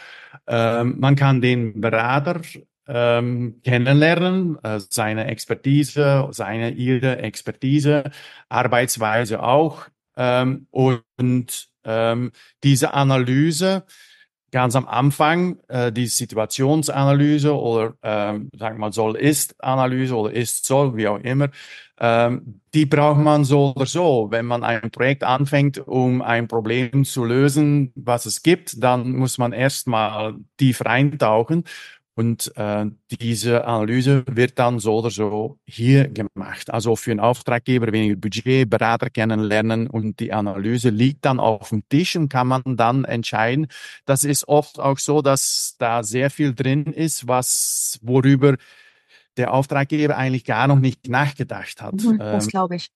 Ähm, 0.47 0.95
man 1.01 1.17
kann 1.17 1.41
den 1.41 1.81
Berater 1.81 2.39
ähm, 2.87 3.59
kennenlernen, 3.65 4.57
äh, 4.63 4.79
seine 4.79 5.27
Expertise, 5.27 6.29
seine, 6.31 6.71
ihre 6.71 7.17
Expertise, 7.17 8.09
Arbeitsweise 8.47 9.43
auch. 9.43 9.87
Ähm, 10.15 10.67
und 10.71 11.67
ähm, 11.83 12.31
diese 12.63 12.93
Analyse 12.93 13.83
ganz 14.51 14.75
am 14.75 14.87
Anfang 14.87 15.57
äh, 15.67 15.91
die 15.91 16.07
Situationsanalyse 16.07 17.55
oder 17.57 17.93
ähm, 18.03 18.49
sagen 18.57 18.75
wir 18.75 18.79
mal 18.79 18.93
soll-ist-Analyse 18.93 20.15
oder 20.15 20.33
ist-soll, 20.33 20.95
wie 20.97 21.07
auch 21.07 21.19
immer, 21.19 21.49
ähm, 21.99 22.61
die 22.73 22.85
braucht 22.85 23.19
man 23.19 23.45
so 23.45 23.73
oder 23.75 23.85
so. 23.85 24.27
Wenn 24.31 24.45
man 24.45 24.63
ein 24.63 24.91
Projekt 24.91 25.23
anfängt, 25.23 25.77
um 25.77 26.21
ein 26.21 26.47
Problem 26.47 27.05
zu 27.05 27.23
lösen, 27.23 27.91
was 27.95 28.25
es 28.25 28.43
gibt, 28.43 28.81
dann 28.83 29.11
muss 29.11 29.37
man 29.37 29.53
erstmal 29.53 30.35
tief 30.57 30.83
reintauchen 30.83 31.63
und 32.21 32.55
äh, 32.55 32.85
diese 33.09 33.65
Analyse 33.65 34.23
wird 34.27 34.59
dann 34.59 34.77
so 34.77 34.99
oder 34.99 35.09
so 35.09 35.57
hier 35.65 36.07
gemacht. 36.07 36.71
Also 36.71 36.95
für 36.95 37.09
einen 37.09 37.19
Auftraggeber 37.19 37.91
weniger 37.91 38.15
Budget, 38.15 38.69
Berater 38.69 39.09
kennenlernen 39.09 39.87
und 39.87 40.19
die 40.19 40.31
Analyse 40.31 40.89
liegt 40.89 41.25
dann 41.25 41.39
auf 41.39 41.69
dem 41.69 41.81
Tisch 41.89 42.15
und 42.15 42.29
kann 42.29 42.47
man 42.47 42.61
dann 42.77 43.05
entscheiden. 43.05 43.67
Das 44.05 44.23
ist 44.23 44.47
oft 44.47 44.79
auch 44.79 44.99
so, 44.99 45.23
dass 45.23 45.75
da 45.79 46.03
sehr 46.03 46.29
viel 46.29 46.53
drin 46.53 46.85
ist, 46.85 47.27
was 47.27 47.99
worüber 48.03 48.55
der 49.35 49.51
Auftraggeber 49.51 50.15
eigentlich 50.15 50.45
gar 50.45 50.67
noch 50.67 50.79
nicht 50.79 51.09
nachgedacht 51.09 51.81
hat. 51.81 51.95
Mhm, 52.03 52.19
das 52.19 52.43
ähm, 52.45 52.49
glaube 52.51 52.75
ich. 52.75 52.89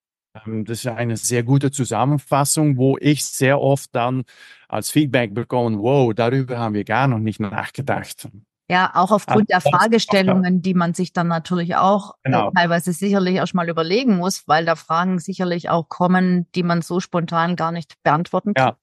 Ähm, 0.46 0.66
das 0.66 0.86
ist 0.86 0.88
eine 0.88 1.18
sehr 1.18 1.42
gute 1.42 1.72
Zusammenfassung, 1.72 2.78
wo 2.78 2.96
ich 3.00 3.26
sehr 3.26 3.60
oft 3.60 3.90
dann 3.96 4.24
als 4.68 4.92
Feedback 4.92 5.34
bekomme, 5.34 5.80
wow, 5.80 6.14
darüber 6.14 6.60
haben 6.60 6.76
wir 6.76 6.84
gar 6.84 7.08
noch 7.08 7.18
nicht 7.18 7.40
nachgedacht. 7.40 8.28
Ja, 8.69 8.91
auch 8.95 9.12
aufgrund 9.12 9.49
der 9.51 9.62
Fragestellungen, 9.62 10.63
die 10.63 10.73
man 10.73 10.95
sich 10.95 11.13
dann 11.13 11.28
natürlich 11.28 11.75
auch 11.75 12.15
äh, 12.23 12.32
genau. 12.32 12.51
teilweise 12.51 12.93
sicherlich 12.93 13.36
erst 13.36 13.54
mal 13.54 13.69
überlegen 13.69 14.17
muss, 14.17 14.47
weil 14.47 14.65
da 14.65 14.75
Fragen 14.75 15.19
sicherlich 15.19 15.69
auch 15.69 15.88
kommen, 15.88 16.47
die 16.56 16.63
man 16.63 16.82
so 16.82 16.99
spontan 16.99 17.56
gar 17.56 17.71
nicht 17.71 18.01
beantworten 18.01 18.56
kann. 18.56 18.75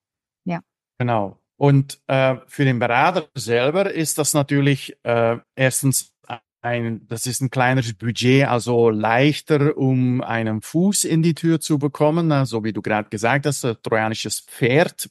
Ja, 0.44 0.54
ja. 0.54 0.60
genau. 0.98 1.38
Und 1.56 2.00
äh, 2.06 2.36
für 2.46 2.64
den 2.64 2.78
Berater 2.78 3.26
selber 3.34 3.92
ist 3.92 4.18
das 4.18 4.34
natürlich 4.34 4.96
äh, 5.02 5.38
erstens 5.56 6.12
ein, 6.62 7.06
das 7.08 7.26
ist 7.26 7.40
ein 7.40 7.50
kleineres 7.50 7.94
Budget, 7.94 8.46
also 8.46 8.88
leichter, 8.90 9.76
um 9.76 10.22
einen 10.22 10.62
Fuß 10.62 11.04
in 11.04 11.22
die 11.22 11.34
Tür 11.34 11.60
zu 11.60 11.78
bekommen, 11.78 12.30
so 12.30 12.34
also 12.34 12.64
wie 12.64 12.72
du 12.72 12.82
gerade 12.82 13.08
gesagt 13.08 13.46
hast, 13.46 13.64
ein 13.64 13.76
trojanisches 13.82 14.40
Pferd. 14.40 15.08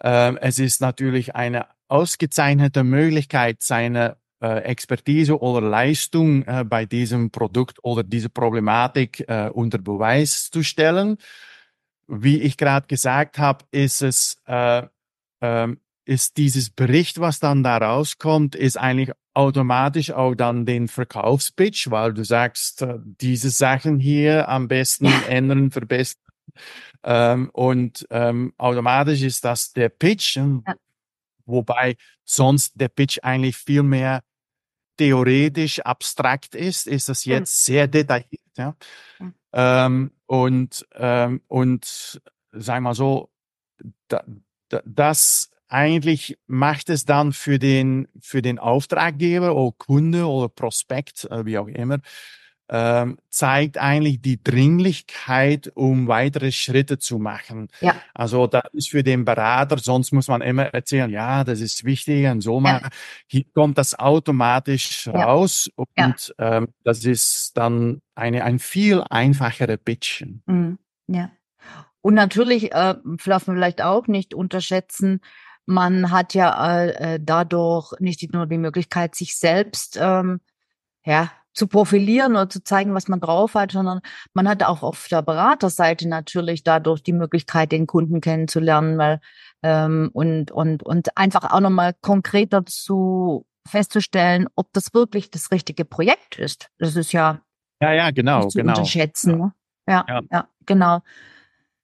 Äh, 0.00 0.36
es 0.36 0.58
ist 0.58 0.80
natürlich 0.80 1.34
eine 1.34 1.66
ausgezeichnete 1.88 2.84
Möglichkeit, 2.84 3.62
seine 3.62 4.16
äh, 4.40 4.62
Expertise 4.62 5.40
oder 5.40 5.66
Leistung 5.66 6.44
äh, 6.44 6.64
bei 6.64 6.86
diesem 6.86 7.30
Produkt 7.30 7.78
oder 7.82 8.02
dieser 8.02 8.28
Problematik 8.28 9.24
äh, 9.28 9.50
unter 9.52 9.78
Beweis 9.78 10.50
zu 10.50 10.62
stellen. 10.62 11.18
Wie 12.06 12.40
ich 12.40 12.56
gerade 12.56 12.86
gesagt 12.86 13.38
habe, 13.38 13.64
ist 13.70 14.02
es 14.02 14.36
äh, 14.46 14.82
äh, 15.40 15.68
ist 16.04 16.38
dieses 16.38 16.70
Bericht, 16.70 17.20
was 17.20 17.38
dann 17.38 17.62
da 17.62 17.76
rauskommt, 17.76 18.54
ist 18.54 18.78
eigentlich 18.78 19.12
automatisch 19.34 20.10
auch 20.10 20.34
dann 20.34 20.64
den 20.64 20.88
Verkaufspitch, 20.88 21.90
weil 21.90 22.14
du 22.14 22.24
sagst, 22.24 22.82
äh, 22.82 22.98
diese 23.04 23.50
Sachen 23.50 23.98
hier 24.00 24.48
am 24.48 24.68
besten 24.68 25.06
ändern, 25.28 25.70
verbessern. 25.70 26.22
Ähm, 27.04 27.50
und 27.52 28.06
ähm, 28.10 28.54
automatisch 28.56 29.22
ist 29.22 29.44
das 29.44 29.72
der 29.72 29.90
Pitch. 29.90 30.36
Ja 30.36 30.74
wobei 31.48 31.96
sonst 32.24 32.72
der 32.80 32.88
Pitch 32.88 33.18
eigentlich 33.22 33.56
viel 33.56 33.82
mehr 33.82 34.22
theoretisch 34.98 35.80
abstrakt 35.80 36.54
ist, 36.54 36.86
ist 36.86 37.08
das 37.08 37.24
jetzt 37.24 37.68
mhm. 37.68 37.72
sehr 37.72 37.88
detailliert. 37.88 38.42
Ja? 38.56 38.76
Mhm. 39.18 39.34
Ähm, 39.52 40.10
und, 40.26 40.86
ähm, 40.94 41.40
und 41.46 42.20
sagen 42.52 42.84
wir 42.84 42.90
mal 42.90 42.94
so, 42.94 43.30
da, 44.08 44.24
da, 44.68 44.82
das 44.84 45.50
eigentlich 45.68 46.38
macht 46.46 46.88
es 46.90 47.04
dann 47.04 47.32
für 47.32 47.58
den, 47.58 48.08
für 48.20 48.42
den 48.42 48.58
Auftraggeber 48.58 49.54
oder 49.54 49.74
Kunde 49.76 50.26
oder 50.26 50.48
Prospekt, 50.48 51.24
äh, 51.30 51.44
wie 51.44 51.58
auch 51.58 51.68
immer, 51.68 51.98
zeigt 52.68 53.78
eigentlich 53.78 54.20
die 54.20 54.42
Dringlichkeit, 54.42 55.72
um 55.74 56.06
weitere 56.06 56.52
Schritte 56.52 56.98
zu 56.98 57.18
machen. 57.18 57.68
Ja. 57.80 57.96
Also 58.12 58.46
das 58.46 58.64
ist 58.72 58.90
für 58.90 59.02
den 59.02 59.24
Berater, 59.24 59.78
sonst 59.78 60.12
muss 60.12 60.28
man 60.28 60.42
immer 60.42 60.64
erzählen, 60.66 61.10
ja, 61.10 61.44
das 61.44 61.60
ist 61.60 61.84
wichtig 61.84 62.26
und 62.26 62.42
so 62.42 62.60
mal. 62.60 62.82
Ja. 62.82 62.88
Hier 63.26 63.44
kommt 63.54 63.78
das 63.78 63.98
automatisch 63.98 65.06
ja. 65.06 65.24
raus 65.24 65.70
und 65.76 65.88
ja. 65.96 66.58
ähm, 66.58 66.68
das 66.84 67.04
ist 67.04 67.56
dann 67.56 68.02
eine 68.14 68.44
ein 68.44 68.58
viel 68.58 69.02
einfachere 69.08 69.78
Pitch. 69.78 70.24
Mhm. 70.46 70.78
Ja. 71.06 71.30
Und 72.02 72.14
natürlich 72.14 72.72
äh, 72.72 72.96
darf 73.24 73.46
man 73.46 73.56
vielleicht 73.56 73.82
auch 73.82 74.06
nicht 74.08 74.34
unterschätzen, 74.34 75.20
man 75.64 76.10
hat 76.10 76.32
ja 76.34 76.82
äh, 76.82 77.14
äh 77.14 77.20
dadurch 77.22 77.92
nicht 77.98 78.32
nur 78.32 78.46
die 78.46 78.58
Möglichkeit, 78.58 79.14
sich 79.14 79.36
selbst 79.36 79.98
ähm, 80.00 80.40
ja, 81.04 81.30
zu 81.58 81.66
profilieren 81.66 82.32
oder 82.32 82.48
zu 82.48 82.62
zeigen, 82.62 82.94
was 82.94 83.08
man 83.08 83.20
drauf 83.20 83.54
hat, 83.54 83.72
sondern 83.72 84.00
man 84.32 84.48
hat 84.48 84.62
auch 84.62 84.82
auf 84.82 85.08
der 85.10 85.22
Beraterseite 85.22 86.08
natürlich 86.08 86.62
dadurch 86.62 87.02
die 87.02 87.12
Möglichkeit, 87.12 87.72
den 87.72 87.86
Kunden 87.86 88.20
kennenzulernen, 88.20 88.96
weil 88.96 89.20
ähm, 89.62 90.10
und 90.12 90.50
und 90.50 90.82
und 90.84 91.16
einfach 91.16 91.52
auch 91.52 91.60
nochmal 91.60 91.94
konkreter 92.00 92.64
zu 92.64 93.44
festzustellen, 93.66 94.46
ob 94.54 94.72
das 94.72 94.94
wirklich 94.94 95.30
das 95.30 95.50
richtige 95.50 95.84
Projekt 95.84 96.38
ist. 96.38 96.70
Das 96.78 96.96
ist 96.96 97.12
ja 97.12 97.40
ja 97.82 97.92
ja 97.92 98.10
genau 98.12 98.46
zu 98.46 98.58
genau 98.58 98.72
unterschätzen. 98.72 99.30
Ja. 99.30 99.36
Ne? 99.36 99.52
Ja, 99.88 100.04
ja, 100.08 100.20
ja, 100.30 100.48
genau. 100.64 101.00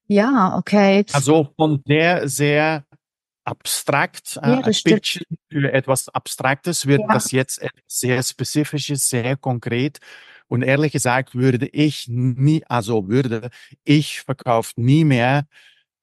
Ja, 0.07 0.57
okay. 0.57 1.05
Also 1.13 1.49
von 1.57 1.83
der 1.87 2.29
sehr 2.29 2.85
abstrakt 3.45 4.39
äh, 4.43 4.51
ja, 4.51 4.61
Pitchen 4.63 5.27
für 5.51 5.73
etwas 5.73 6.09
Abstraktes 6.09 6.87
wird 6.87 7.03
ja. 7.03 7.15
das 7.15 7.31
jetzt 7.31 7.61
sehr 7.87 8.23
Spezifisches, 8.23 9.09
sehr 9.09 9.37
konkret. 9.37 9.99
Und 10.47 10.63
ehrlich 10.63 10.93
gesagt 10.93 11.35
würde 11.35 11.67
ich 11.67 12.07
nie, 12.09 12.63
also 12.69 13.09
würde 13.09 13.51
ich 13.85 14.21
verkauft 14.21 14.79
nie 14.79 15.05
mehr 15.05 15.47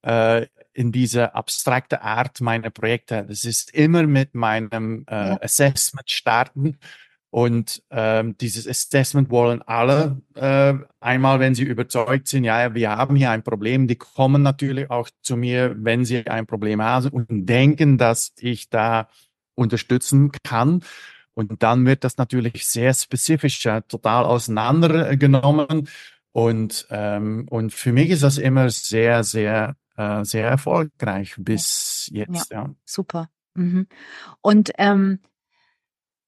äh, 0.03 0.47
in 0.73 0.91
diese 0.91 1.35
abstrakte 1.35 2.01
Art 2.01 2.41
meine 2.41 2.71
Projekte. 2.71 3.25
Das 3.27 3.43
ist 3.43 3.71
immer 3.71 4.03
mit 4.03 4.35
meinem 4.35 5.05
äh, 5.07 5.13
ja. 5.13 5.41
Assessment 5.41 6.09
starten 6.09 6.77
und 7.31 7.81
ähm, 7.89 8.37
dieses 8.37 8.67
Assessment 8.67 9.29
wollen 9.29 9.61
alle 9.61 10.21
äh, 10.35 10.73
einmal, 10.99 11.39
wenn 11.39 11.55
sie 11.55 11.63
überzeugt 11.63 12.27
sind, 12.27 12.43
ja, 12.43 12.75
wir 12.75 12.89
haben 12.91 13.15
hier 13.15 13.31
ein 13.31 13.41
Problem, 13.41 13.87
die 13.87 13.95
kommen 13.95 14.41
natürlich 14.41 14.91
auch 14.91 15.09
zu 15.21 15.37
mir, 15.37 15.73
wenn 15.77 16.03
sie 16.03 16.27
ein 16.27 16.45
Problem 16.45 16.81
haben 16.81 17.07
und 17.07 17.45
denken, 17.45 17.97
dass 17.97 18.33
ich 18.37 18.69
da 18.69 19.07
unterstützen 19.55 20.31
kann. 20.43 20.83
Und 21.33 21.63
dann 21.63 21.85
wird 21.85 22.03
das 22.03 22.17
natürlich 22.17 22.67
sehr 22.67 22.93
spezifisch, 22.93 23.63
ja, 23.63 23.79
total 23.79 24.25
auseinandergenommen. 24.25 25.87
Und, 26.33 26.85
ähm, 26.89 27.47
und 27.49 27.73
für 27.73 27.93
mich 27.93 28.09
ist 28.09 28.23
das 28.23 28.39
immer 28.39 28.69
sehr, 28.69 29.23
sehr, 29.23 29.77
äh, 29.95 30.25
sehr 30.25 30.49
erfolgreich 30.49 31.35
bis 31.37 32.09
jetzt. 32.11 32.51
Ja, 32.51 32.63
ja. 32.63 32.75
super. 32.85 33.29
Mhm. 33.53 33.87
Und 34.41 34.71
ähm, 34.77 35.19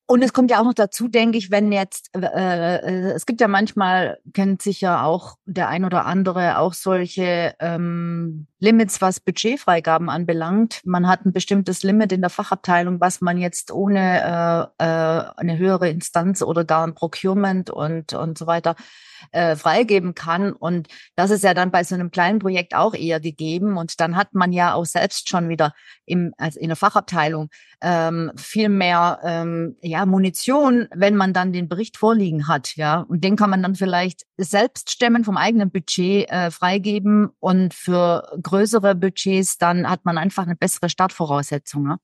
und 0.06 0.22
es 0.22 0.34
kommt 0.34 0.52
ja 0.52 0.60
auch 0.60 0.66
noch 0.66 0.74
dazu, 0.74 1.08
denke 1.08 1.38
ich, 1.38 1.50
wenn 1.50 1.72
jetzt, 1.72 2.10
äh, 2.13 2.20
äh, 2.20 3.12
es 3.12 3.26
gibt 3.26 3.39
ja 3.39 3.48
manchmal, 3.48 4.20
kennt 4.34 4.62
sich 4.62 4.82
ja 4.82 5.04
auch 5.04 5.36
der 5.46 5.70
ein 5.70 5.86
oder 5.86 6.06
andere 6.06 6.58
auch 6.58 6.74
solche 6.74 7.56
ähm, 7.60 8.48
Limits, 8.60 9.02
was 9.02 9.22
Budgetfreigaben 9.22 10.10
anbelangt. 10.10 10.82
Man 10.84 11.08
hat 11.08 11.26
ein 11.26 11.32
bestimmtes 11.32 11.84
Limit 11.84 12.12
in 12.12 12.22
der 12.22 12.30
Fachabteilung, 12.30 13.00
was 13.00 13.22
man 13.22 13.38
jetzt 13.38 13.72
ohne 13.72 14.70
äh, 14.78 14.84
äh, 14.84 15.26
eine 15.38 15.58
höhere 15.58 15.89
Instanz 15.89 16.42
oder 16.42 16.66
gar 16.66 16.86
ein 16.86 16.96
Procurement 16.96 17.70
und, 17.70 18.13
und 18.13 18.38
so 18.38 18.46
weiter 18.46 18.76
äh, 19.32 19.56
freigeben 19.56 20.16
kann. 20.16 20.54
Und 20.54 20.88
das 21.16 21.32
ist 21.32 21.44
ja 21.44 21.54
dann 21.54 21.72
bei 21.72 21.84
so 21.84 21.96
einem 21.96 22.12
kleinen 22.12 22.40
Projekt 22.40 22.76
auch 22.76 22.94
eher 22.94 23.20
gegeben. 23.20 23.78
Und 23.78 24.00
dann 24.00 24.16
hat 24.16 24.34
man 24.34 24.52
ja 24.52 24.74
auch 24.74 24.86
selbst 24.86 25.30
schon 25.30 25.50
wieder 25.50 25.74
im, 26.06 26.34
also 26.38 26.60
in 26.60 26.68
der 26.68 26.76
Fachabteilung 26.76 27.50
ähm, 27.82 28.32
viel 28.36 28.70
mehr 28.70 29.20
ähm, 29.24 29.76
ja, 29.82 30.06
Munition, 30.06 30.88
wenn 30.94 31.16
man 31.16 31.34
dann 31.34 31.54
den 31.54 31.68
Bericht 31.68 31.98
vorliegen 31.98 32.48
hat. 32.48 32.76
Ja, 32.76 33.02
und 33.02 33.24
den 33.24 33.36
kann 33.36 33.50
man 33.50 33.62
dann 33.64 33.76
vielleicht 33.76 34.24
selbst 34.38 34.92
stemmen 34.92 35.24
vom 35.24 35.38
eigenen 35.38 35.72
Budget 35.72 36.30
äh, 36.30 36.52
freigeben. 36.52 37.30
Und 37.40 37.74
für 37.74 38.28
größere 38.42 38.96
Budgets 38.96 39.58
dann 39.58 39.90
hat 39.90 40.06
man 40.06 40.18
einfach 40.18 40.44
eine 40.44 40.56
bessere 40.56 40.90
Startvoraussetzung. 40.90 41.84
Ne? 41.84 41.98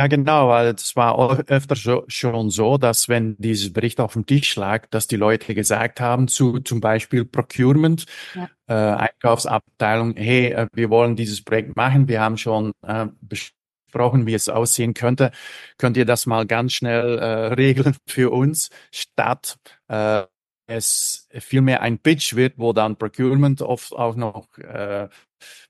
Ja, 0.00 0.06
genau, 0.06 0.48
weil 0.48 0.68
es 0.74 0.94
war 0.94 1.40
öfter 1.48 1.74
so, 1.74 2.04
schon 2.06 2.50
so, 2.50 2.78
dass 2.78 3.08
wenn 3.08 3.36
dieses 3.38 3.72
Bericht 3.72 3.98
auf 3.98 4.12
dem 4.12 4.26
Tisch 4.26 4.54
lag, 4.54 4.86
dass 4.90 5.08
die 5.08 5.16
Leute 5.16 5.56
gesagt 5.56 6.00
haben 6.00 6.28
zu 6.28 6.60
zum 6.60 6.80
Beispiel 6.80 7.24
Procurement, 7.24 8.06
ja. 8.32 8.48
äh, 8.68 9.08
Einkaufsabteilung, 9.08 10.14
hey, 10.16 10.52
äh, 10.52 10.68
wir 10.72 10.90
wollen 10.90 11.16
dieses 11.16 11.42
Projekt 11.42 11.74
machen, 11.74 12.06
wir 12.06 12.20
haben 12.20 12.36
schon 12.36 12.70
äh, 12.86 13.06
besprochen, 13.20 14.24
wie 14.28 14.34
es 14.34 14.48
aussehen 14.48 14.94
könnte, 14.94 15.32
könnt 15.78 15.96
ihr 15.96 16.04
das 16.04 16.26
mal 16.26 16.46
ganz 16.46 16.74
schnell 16.74 17.18
äh, 17.18 17.24
regeln 17.54 17.96
für 18.06 18.30
uns, 18.30 18.70
statt 18.92 19.56
äh, 19.88 20.22
es 20.68 21.28
vielmehr 21.32 21.82
ein 21.82 21.98
Pitch 21.98 22.36
wird, 22.36 22.54
wo 22.58 22.72
dann 22.72 22.96
Procurement 22.96 23.62
oft 23.62 23.92
auch 23.92 24.14
noch 24.14 24.46
äh, 24.58 25.08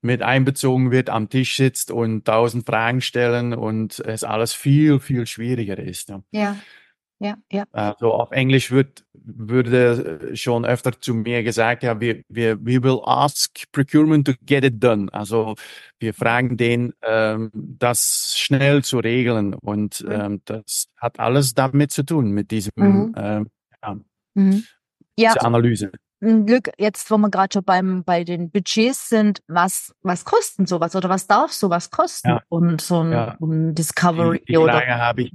mit 0.03 0.23
einbezogen 0.23 0.91
wird, 0.91 1.09
am 1.09 1.29
Tisch 1.29 1.57
sitzt 1.57 1.91
und 1.91 2.25
tausend 2.25 2.67
Fragen 2.67 3.01
stellen 3.01 3.55
und 3.55 4.01
es 4.01 4.25
alles 4.25 4.53
viel, 4.53 4.99
viel 5.01 5.27
schwieriger 5.27 5.79
ist. 5.79 6.09
Ja. 6.09 6.23
ja. 6.33 6.57
Ja, 7.21 7.37
ja. 7.51 7.65
Also 7.73 8.13
auf 8.13 8.31
Englisch 8.31 8.71
wird, 8.71 9.05
würde 9.13 10.37
schon 10.37 10.65
öfter 10.65 10.93
zu 11.01 11.15
mir 11.15 11.43
gesagt, 11.43 11.83
ja, 11.83 12.01
wir, 12.01 12.23
wir, 12.29 12.65
we 12.65 12.81
will 12.81 13.01
ask 13.05 13.65
procurement 13.73 14.25
to 14.25 14.35
get 14.47 14.65
it 14.65 14.83
done. 14.83 15.13
Also 15.13 15.57
wir 15.99 16.15
fragen 16.15 16.57
den, 16.57 16.95
ähm, 17.03 17.51
das 17.53 18.35
schnell 18.37 18.85
zu 18.85 19.01
regeln 19.01 19.55
und 19.55 20.05
mhm. 20.05 20.11
ähm, 20.13 20.43
das 20.45 20.87
hat 20.97 21.19
alles 21.19 21.55
damit 21.55 21.91
zu 21.91 22.05
tun, 22.05 22.31
mit 22.31 22.53
diesem 22.53 22.73
mhm. 22.77 23.15
ähm, 23.17 23.47
ja, 23.83 23.97
mhm. 24.35 24.65
Ja. 25.21 25.33
Analyse. 25.35 25.91
Glück, 26.21 26.71
jetzt, 26.79 27.11
wo 27.11 27.19
wir 27.19 27.31
gerade 27.31 27.53
schon 27.53 27.65
beim, 27.65 28.03
bei 28.03 28.25
den 28.25 28.51
Budgets 28.51 29.09
sind, 29.09 29.41
was, 29.47 29.95
was 30.03 30.25
kosten 30.25 30.67
sowas 30.67 30.97
oder 30.97 31.09
was 31.09 31.29
darf 31.29 31.53
sowas 31.53 31.91
kosten? 31.91 32.29
Ja. 32.31 32.43
Und 32.49 32.81
so 32.81 33.03
ein, 33.05 33.13
ja. 33.13 33.37
ein 33.41 33.75
Discovery 33.75 34.41
die, 34.41 34.53
die 34.53 34.59
oder. 34.59 34.73
Frage 34.73 34.97
habe 34.97 35.23
ich, 35.23 35.33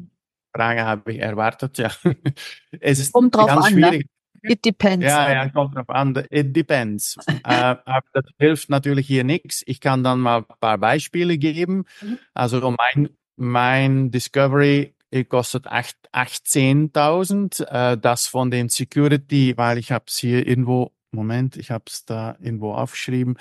Frage 0.53 0.83
habe 0.83 1.13
ich 1.13 1.19
erwartet, 1.19 1.77
ja. 1.77 1.89
es 2.81 2.99
ist 2.99 3.13
kommt 3.13 3.33
drauf 3.33 3.47
ganz 3.47 3.65
an, 3.65 3.75
ne? 3.75 3.87
schwierig. 3.87 4.07
Ne? 4.41 4.51
It 4.51 4.65
depends. 4.65 5.05
Ja, 5.05 5.31
ja, 5.31 5.49
kommt 5.49 5.73
drauf 5.73 5.89
an. 5.89 6.21
It 6.29 6.53
depends. 6.53 7.15
äh, 7.27 7.75
aber 7.85 8.03
das 8.11 8.25
hilft 8.37 8.69
natürlich 8.69 9.07
hier 9.07 9.23
nichts. 9.23 9.63
Ich 9.65 9.79
kann 9.79 10.03
dann 10.03 10.19
mal 10.19 10.39
ein 10.39 10.45
paar 10.59 10.77
Beispiele 10.77 11.37
geben. 11.37 11.85
Mhm. 12.01 12.19
Also 12.33 12.75
mein, 12.77 13.09
mein 13.37 14.11
Discovery 14.11 14.93
kostet 15.23 15.67
18.000. 15.67 17.65
Äh, 17.65 17.97
das 17.97 18.27
von 18.27 18.49
den 18.51 18.69
Security, 18.69 19.53
weil 19.57 19.77
ich 19.77 19.91
habe 19.91 20.05
es 20.07 20.17
hier 20.17 20.47
irgendwo, 20.47 20.91
Moment, 21.11 21.57
ich 21.57 21.71
habe 21.71 21.83
es 21.87 22.05
da 22.05 22.35
irgendwo 22.39 22.73
aufgeschrieben. 22.73 23.37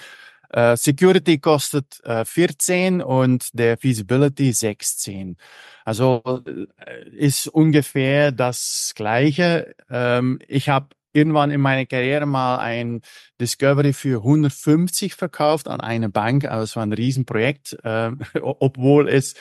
Äh, 0.50 0.76
Security 0.76 1.38
kostet 1.38 2.00
äh, 2.04 2.24
14 2.26 3.00
und 3.00 3.58
der 3.58 3.78
Feasibility 3.78 4.52
16. 4.52 5.36
Also 5.84 6.42
äh, 6.46 7.08
ist 7.08 7.48
ungefähr 7.48 8.32
das 8.32 8.92
gleiche. 8.94 9.74
Ähm, 9.90 10.38
ich 10.46 10.68
habe 10.68 10.88
irgendwann 11.14 11.50
in 11.50 11.60
meiner 11.60 11.86
Karriere 11.86 12.26
mal 12.26 12.58
ein 12.58 13.00
Discovery 13.40 13.92
für 13.92 14.18
150 14.18 15.14
verkauft 15.14 15.68
an 15.68 15.80
eine 15.80 16.08
Bank. 16.10 16.44
Also 16.44 16.64
es 16.64 16.76
war 16.76 16.84
ein 16.84 16.92
Riesenprojekt, 16.92 17.78
äh, 17.82 18.10
obwohl 18.42 19.08
es 19.08 19.34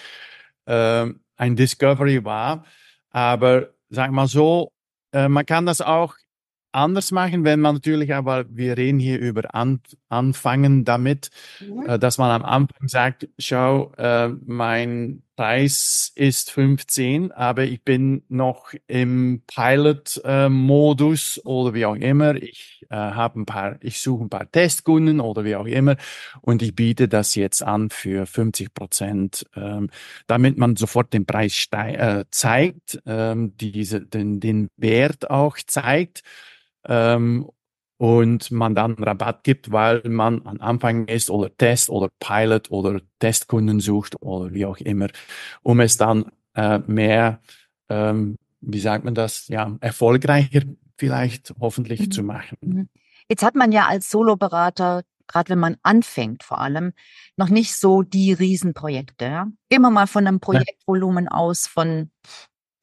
äh, 0.66 1.08
ein 1.38 1.56
Discovery 1.56 2.24
war. 2.24 2.66
Aber 3.10 3.70
sag 3.90 4.12
mal 4.12 4.28
so, 4.28 4.72
äh, 5.14 5.28
man 5.28 5.46
kann 5.46 5.66
das 5.66 5.82
auch 5.82 6.16
anders 6.72 7.12
machen, 7.12 7.44
wenn 7.44 7.60
man 7.60 7.76
natürlich, 7.76 8.14
aber 8.14 8.46
wir 8.50 8.78
reden 8.78 9.00
hier 9.00 9.20
über 9.20 9.54
an, 9.54 9.82
anfangen 10.10 10.86
damit, 10.86 11.30
mhm. 11.60 11.86
äh, 11.88 12.00
dass 12.00 12.18
man 12.18 12.32
am 12.32 12.44
Anfang 12.44 12.88
sagt, 12.88 13.28
schau, 13.38 13.92
äh, 13.98 14.30
mein 14.46 15.24
Preis 15.42 16.12
ist 16.14 16.52
15, 16.52 17.32
aber 17.32 17.64
ich 17.64 17.84
bin 17.84 18.22
noch 18.30 18.76
im 18.86 19.42
Pilot-Modus 19.48 21.38
äh, 21.38 21.42
oder 21.48 21.74
wie 21.74 21.88
auch 21.88 21.96
immer. 21.96 22.36
Ich 22.36 22.86
äh, 22.92 22.96
habe 22.96 23.40
ein 23.40 23.48
paar, 23.48 23.78
ich 23.82 24.02
suche 24.02 24.26
ein 24.26 24.30
paar 24.30 24.52
Testkunden 24.52 25.20
oder 25.20 25.44
wie 25.44 25.56
auch 25.56 25.66
immer 25.66 25.96
und 26.42 26.62
ich 26.62 26.76
biete 26.76 27.08
das 27.08 27.34
jetzt 27.34 27.64
an 27.64 27.90
für 27.90 28.28
50 28.28 28.72
Prozent, 28.76 29.48
ähm, 29.56 29.90
damit 30.28 30.60
man 30.60 30.76
sofort 30.76 31.12
den 31.12 31.26
Preis 31.26 31.68
äh, 31.72 32.24
zeigt, 32.30 33.02
ähm, 33.08 33.58
diese, 33.58 34.00
den, 34.00 34.40
den 34.42 34.70
Wert 34.78 35.32
auch 35.32 35.58
zeigt 35.66 36.22
ähm, 36.86 37.50
und 38.02 38.50
man 38.50 38.74
dann 38.74 38.96
Rabatt 38.96 39.44
gibt, 39.44 39.72
weil 39.72 40.02
man 40.06 40.42
am 40.48 40.60
Anfang 40.60 41.08
ist 41.08 41.30
oder 41.30 41.56
Test 41.56 41.92
oder 41.92 42.10
Pilot 42.20 42.72
oder 42.72 43.00
Testkunden 43.20 43.80
sucht 43.80 44.20
oder 44.24 44.52
wie 44.56 44.66
auch 44.66 44.78
immer, 44.78 45.10
um 45.62 45.80
es 45.82 45.98
dann 45.98 46.32
äh, 46.56 46.80
mehr, 46.80 47.42
ähm, 47.90 48.38
wie 48.60 48.80
sagt 48.80 49.06
man 49.06 49.14
das, 49.14 49.50
ja, 49.50 49.78
erfolgreicher 49.82 50.62
vielleicht 50.98 51.54
hoffentlich 51.60 52.00
mhm. 52.00 52.12
zu 52.12 52.24
machen. 52.24 52.58
Mhm. 52.62 52.90
Jetzt 53.30 53.44
hat 53.44 53.54
man 53.54 53.72
ja 53.72 53.86
als 53.86 54.10
Soloberater 54.10 55.04
gerade 55.28 55.52
wenn 55.52 55.60
man 55.60 55.78
anfängt 55.84 56.44
vor 56.44 56.60
allem, 56.60 56.92
noch 57.38 57.48
nicht 57.48 57.76
so 57.76 58.02
die 58.02 58.34
Riesenprojekte. 58.34 59.26
Ja? 59.26 59.48
Wir 59.70 59.80
mal 59.80 60.08
von 60.08 60.28
einem 60.28 60.42
Projektvolumen 60.42 61.30
aus 61.30 61.68
von 61.68 62.10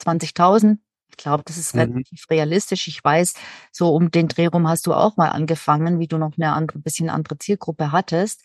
20.000 0.01 0.79
glaube, 1.19 1.43
das 1.45 1.59
ist 1.59 1.75
mhm. 1.75 1.81
relativ 1.83 2.31
realistisch. 2.31 2.89
Ich 2.89 3.05
weiß, 3.05 3.35
so 3.71 3.95
um 3.95 4.11
den 4.11 4.29
Dreh 4.29 4.47
rum 4.47 4.67
hast 4.69 4.87
du 4.87 4.95
auch 4.95 5.17
mal 5.17 5.29
angefangen, 5.29 5.99
wie 5.99 6.07
du 6.07 6.17
noch 6.17 6.33
eine 6.39 6.53
andere, 6.55 6.79
bisschen 6.79 7.11
andere 7.11 7.37
Zielgruppe 7.37 7.93
hattest. 7.93 8.43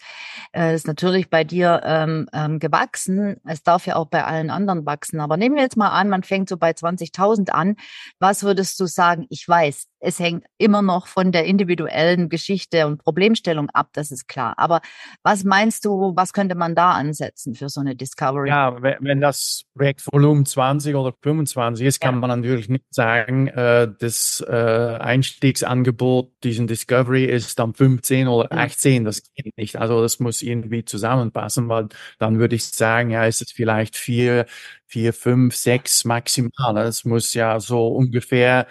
Äh, 0.52 0.76
ist 0.76 0.88
natürlich 0.88 1.30
bei 1.30 1.44
dir 1.44 1.82
ähm, 1.86 2.28
ähm, 2.34 2.60
gewachsen. 2.60 3.38
Es 3.46 3.64
darf 3.64 3.86
ja 3.88 3.96
auch 3.96 4.08
bei 4.08 4.26
allen 4.26 4.50
anderen 4.50 4.86
wachsen. 4.86 5.22
Aber 5.22 5.38
nehmen 5.38 5.56
wir 5.56 5.64
jetzt 5.64 5.78
mal 5.78 5.90
an, 5.90 6.10
man 6.10 6.24
fängt 6.24 6.50
so 6.50 6.58
bei 6.58 6.72
20.000 6.72 7.52
an. 7.52 7.76
Was 8.20 8.44
würdest 8.44 8.80
du 8.80 8.86
sagen? 8.86 9.26
Ich 9.30 9.48
weiß, 9.48 9.88
es 10.04 10.20
hängt 10.20 10.46
immer 10.58 10.82
noch 10.82 11.08
von 11.08 11.32
der 11.32 11.46
individuellen 11.46 12.28
Geschichte 12.28 12.88
und 12.88 12.98
Problemstellung 12.98 13.70
ab, 13.70 13.90
das 13.94 14.12
ist 14.12 14.28
klar. 14.28 14.54
Aber 14.58 14.82
was 15.24 15.46
meinst 15.46 15.86
du, 15.86 16.14
was 16.16 16.34
könnte 16.34 16.56
man 16.56 16.76
da 16.76 16.92
ansetzen 16.92 17.56
für 17.56 17.70
so 17.70 17.80
eine 17.80 17.96
Discovery? 17.96 18.50
Ja, 18.50 18.76
wenn 18.82 19.22
das 19.22 19.64
Projektvolumen 19.76 20.46
20 20.46 20.96
oder 20.96 21.14
25 21.22 21.88
ist, 21.88 22.02
kann 22.02 22.16
ja. 22.16 22.20
man 22.20 22.42
natürlich 22.42 22.68
nicht 22.68 22.84
sagen, 22.90 23.48
äh, 23.48 23.88
das 23.98 24.44
äh, 24.46 24.54
Einstiegsangebot 24.54 26.32
diesen 26.44 26.68
Discovery 26.68 27.24
ist 27.26 27.58
dann 27.58 27.74
15 27.74 28.28
oder 28.28 28.52
18. 28.52 29.06
Das 29.06 29.24
geht 29.34 29.58
nicht. 29.58 29.78
Also 29.78 30.02
das 30.02 30.20
muss 30.20 30.42
irgendwie 30.42 30.84
zusammenpassen, 30.84 31.70
weil 31.70 31.88
dann 32.20 32.40
würde 32.40 32.56
ich 32.56 32.66
sagen, 32.66 33.10
ja, 33.10 33.26
ist 33.26 33.42
es 33.42 33.52
vielleicht 33.52 33.96
vier, 33.96 34.48
vier, 34.86 35.14
fünf, 35.14 35.56
sechs 35.56 36.04
maximal. 36.04 36.74
Das 36.74 37.06
muss 37.06 37.34
ja 37.34 37.62
so 37.62 37.88
ungefähr 37.88 38.68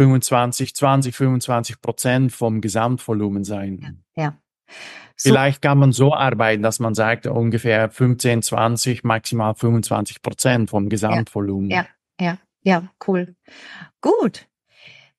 25, 0.00 0.74
20, 0.74 1.14
25 1.14 1.82
Prozent 1.82 2.32
vom 2.32 2.62
Gesamtvolumen 2.62 3.44
sein. 3.44 4.02
Ja. 4.16 4.22
ja. 4.22 4.34
So. 5.14 5.28
Vielleicht 5.28 5.60
kann 5.60 5.76
man 5.76 5.92
so 5.92 6.14
arbeiten, 6.14 6.62
dass 6.62 6.80
man 6.80 6.94
sagt, 6.94 7.26
ungefähr 7.26 7.90
15, 7.90 8.40
20, 8.40 9.04
maximal 9.04 9.54
25 9.54 10.22
Prozent 10.22 10.70
vom 10.70 10.88
Gesamtvolumen. 10.88 11.68
Ja, 11.68 11.86
ja, 12.18 12.38
ja, 12.62 12.84
cool. 13.06 13.36
Gut. 14.00 14.46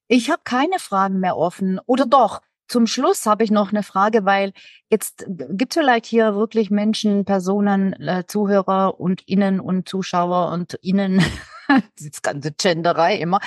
Ich 0.08 0.32
habe 0.32 0.42
keine 0.44 0.80
Fragen 0.80 1.20
mehr 1.20 1.38
offen. 1.38 1.80
Oder 1.86 2.08
doch, 2.08 2.42
zum 2.68 2.88
Schluss 2.88 3.28
habe 3.28 3.44
ich 3.44 3.52
noch 3.52 3.72
eine 3.72 3.84
Frage, 3.84 4.26
weil 4.26 4.52
jetzt 4.90 5.28
gibt 5.28 5.76
es 5.76 5.80
vielleicht 5.80 6.08
hier 6.08 6.34
wirklich 6.34 6.72
Menschen, 6.72 7.24
Personen, 7.24 7.94
äh, 8.02 8.24
Zuhörer 8.26 9.00
und 9.00 9.22
Innen 9.28 9.60
und 9.60 9.88
Zuschauer 9.88 10.52
und 10.52 10.74
Innen, 10.82 11.22
das 12.00 12.22
ganze 12.22 12.52
Genderei 12.52 13.18
immer, 13.18 13.40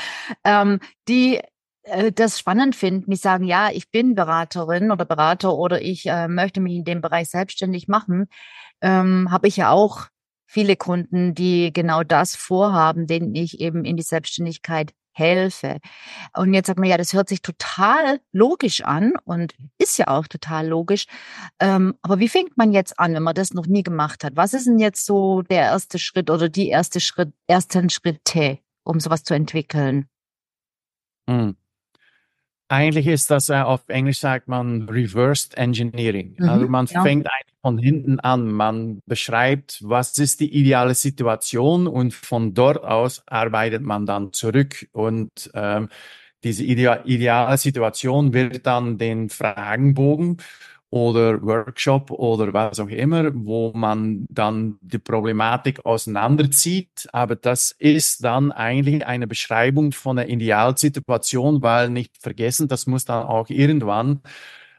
ähm, 0.44 0.80
die 1.08 1.40
äh, 1.84 2.12
das 2.12 2.38
spannend 2.38 2.76
finden, 2.76 3.10
die 3.10 3.16
sagen, 3.16 3.44
ja, 3.44 3.70
ich 3.70 3.90
bin 3.90 4.14
Beraterin 4.14 4.90
oder 4.90 5.04
Berater 5.04 5.54
oder 5.54 5.82
ich 5.82 6.06
äh, 6.06 6.28
möchte 6.28 6.60
mich 6.60 6.74
in 6.74 6.84
dem 6.84 7.00
Bereich 7.00 7.30
selbstständig 7.30 7.88
machen, 7.88 8.28
ähm, 8.80 9.30
habe 9.30 9.48
ich 9.48 9.56
ja 9.56 9.70
auch 9.70 10.08
viele 10.46 10.76
Kunden, 10.76 11.34
die 11.34 11.72
genau 11.72 12.02
das 12.04 12.36
vorhaben, 12.36 13.06
denen 13.06 13.34
ich 13.34 13.60
eben 13.60 13.84
in 13.84 13.96
die 13.96 14.02
Selbstständigkeit 14.02 14.92
helfe. 15.14 15.78
Und 16.36 16.52
jetzt 16.52 16.66
sagt 16.66 16.78
man, 16.78 16.88
ja, 16.88 16.96
das 16.96 17.12
hört 17.12 17.28
sich 17.28 17.42
total 17.42 18.20
logisch 18.32 18.82
an 18.82 19.14
und 19.24 19.54
ist 19.78 19.98
ja 19.98 20.08
auch 20.08 20.26
total 20.26 20.68
logisch. 20.68 21.06
Ähm, 21.60 21.94
aber 22.02 22.18
wie 22.18 22.28
fängt 22.28 22.56
man 22.56 22.72
jetzt 22.72 22.98
an, 22.98 23.14
wenn 23.14 23.22
man 23.22 23.34
das 23.34 23.54
noch 23.54 23.66
nie 23.66 23.82
gemacht 23.82 24.24
hat? 24.24 24.36
Was 24.36 24.54
ist 24.54 24.66
denn 24.66 24.78
jetzt 24.78 25.06
so 25.06 25.42
der 25.42 25.62
erste 25.62 25.98
Schritt 25.98 26.30
oder 26.30 26.48
die 26.48 26.68
erste 26.68 27.00
Schritt, 27.00 27.32
ersten 27.46 27.90
Schritte, 27.90 28.58
um 28.82 29.00
sowas 29.00 29.24
zu 29.24 29.34
entwickeln? 29.34 30.08
Hm. 31.28 31.56
Eigentlich 32.68 33.06
ist 33.06 33.30
das, 33.30 33.50
äh, 33.50 33.60
auf 33.60 33.88
Englisch 33.88 34.18
sagt 34.18 34.48
man 34.48 34.88
Reversed 34.88 35.56
Engineering. 35.56 36.34
Mhm, 36.38 36.48
also 36.48 36.66
man 36.66 36.86
ja. 36.86 37.02
fängt 37.02 37.26
eigentlich 37.26 37.43
von 37.64 37.78
hinten 37.78 38.20
an. 38.20 38.52
Man 38.52 39.00
beschreibt, 39.06 39.78
was 39.82 40.18
ist 40.18 40.40
die 40.40 40.54
ideale 40.54 40.94
Situation 40.94 41.86
und 41.86 42.12
von 42.12 42.52
dort 42.52 42.84
aus 42.84 43.22
arbeitet 43.26 43.80
man 43.82 44.04
dann 44.04 44.34
zurück 44.34 44.86
und 44.92 45.50
ähm, 45.54 45.88
diese 46.44 46.62
ideale 46.62 47.56
Situation 47.56 48.34
wird 48.34 48.66
dann 48.66 48.98
den 48.98 49.30
Fragenbogen 49.30 50.36
oder 50.90 51.42
Workshop 51.42 52.10
oder 52.10 52.52
was 52.52 52.78
auch 52.80 52.88
immer, 52.88 53.30
wo 53.34 53.72
man 53.74 54.26
dann 54.28 54.76
die 54.82 54.98
Problematik 54.98 55.86
auseinanderzieht. 55.86 57.08
Aber 57.14 57.34
das 57.34 57.70
ist 57.78 58.22
dann 58.24 58.52
eigentlich 58.52 59.06
eine 59.06 59.26
Beschreibung 59.26 59.92
von 59.92 60.16
der 60.16 60.28
Idealsituation, 60.28 61.62
weil 61.62 61.88
nicht 61.88 62.12
vergessen, 62.20 62.68
das 62.68 62.86
muss 62.86 63.06
dann 63.06 63.24
auch 63.24 63.48
irgendwann 63.48 64.20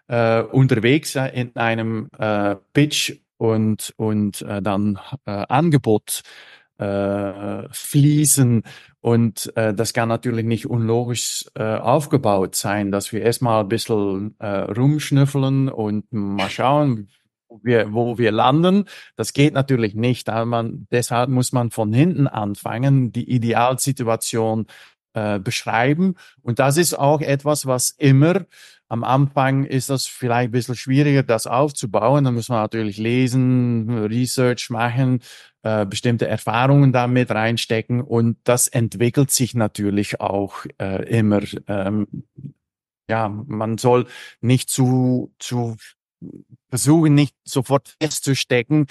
äh, 0.08 0.42
unterwegs 0.42 1.16
in 1.16 1.56
einem 1.56 2.10
äh, 2.18 2.56
Pitch 2.74 3.14
und, 3.38 3.94
und 3.98 4.42
äh, 4.44 4.62
dann 4.62 5.00
äh, 5.26 5.46
Angebot 5.50 6.22
äh, 6.78 7.68
fließen. 7.72 8.64
Und 9.02 9.56
äh, 9.56 9.74
das 9.74 9.94
kann 9.94 10.10
natürlich 10.10 10.46
nicht 10.46 10.68
unlogisch 10.68 11.46
äh, 11.56 11.64
aufgebaut 11.64 12.56
sein, 12.56 12.92
dass 12.92 13.14
wir 13.14 13.22
erstmal 13.22 13.62
ein 13.62 13.70
bisschen 13.70 14.36
äh, 14.40 14.48
rumschnüffeln 14.48 15.70
und 15.70 16.12
mal 16.12 16.50
schauen, 16.50 17.10
wo 17.48 17.60
wir, 17.64 17.94
wo 17.94 18.18
wir 18.18 18.32
landen. 18.32 18.86
Das 19.16 19.34
geht 19.34 19.54
natürlich 19.54 19.96
nicht. 19.96 20.28
Man, 20.28 20.88
deshalb 20.92 21.30
muss 21.30 21.54
man 21.54 21.72
von 21.72 21.94
hinten 21.94 22.28
anfangen, 22.28 23.12
die 23.12 23.30
Idealsituation 23.30 24.66
äh, 25.16 25.40
beschreiben. 25.40 26.16
Und 26.42 26.60
das 26.60 26.78
ist 26.78 26.94
auch 26.94 27.22
etwas, 27.22 27.66
was 27.66 27.90
immer 27.90 28.46
am 28.88 29.04
Anfang 29.04 29.66
ist 29.66 29.90
das 29.90 30.06
vielleicht 30.06 30.50
ein 30.50 30.52
bisschen 30.52 30.76
schwieriger, 30.76 31.24
das 31.24 31.48
aufzubauen. 31.48 32.24
Da 32.24 32.32
muss 32.32 32.50
man 32.50 32.60
natürlich 32.60 32.98
lesen, 32.98 33.90
Research 34.06 34.70
machen, 34.70 35.22
äh, 35.64 35.86
bestimmte 35.86 36.28
Erfahrungen 36.28 36.92
damit 36.92 37.32
reinstecken 37.32 38.02
und 38.02 38.38
das 38.44 38.68
entwickelt 38.68 39.32
sich 39.32 39.56
natürlich 39.56 40.22
auch 40.22 40.66
äh, 40.80 41.04
immer. 41.10 41.42
Ähm, 41.68 42.08
ja, 43.10 43.30
man 43.30 43.78
soll 43.78 44.08
nicht 44.42 44.70
zu, 44.70 45.34
zu 45.40 45.78
versuchen, 46.70 47.14
nicht 47.14 47.36
sofort 47.44 47.96
festzustecken 48.02 48.88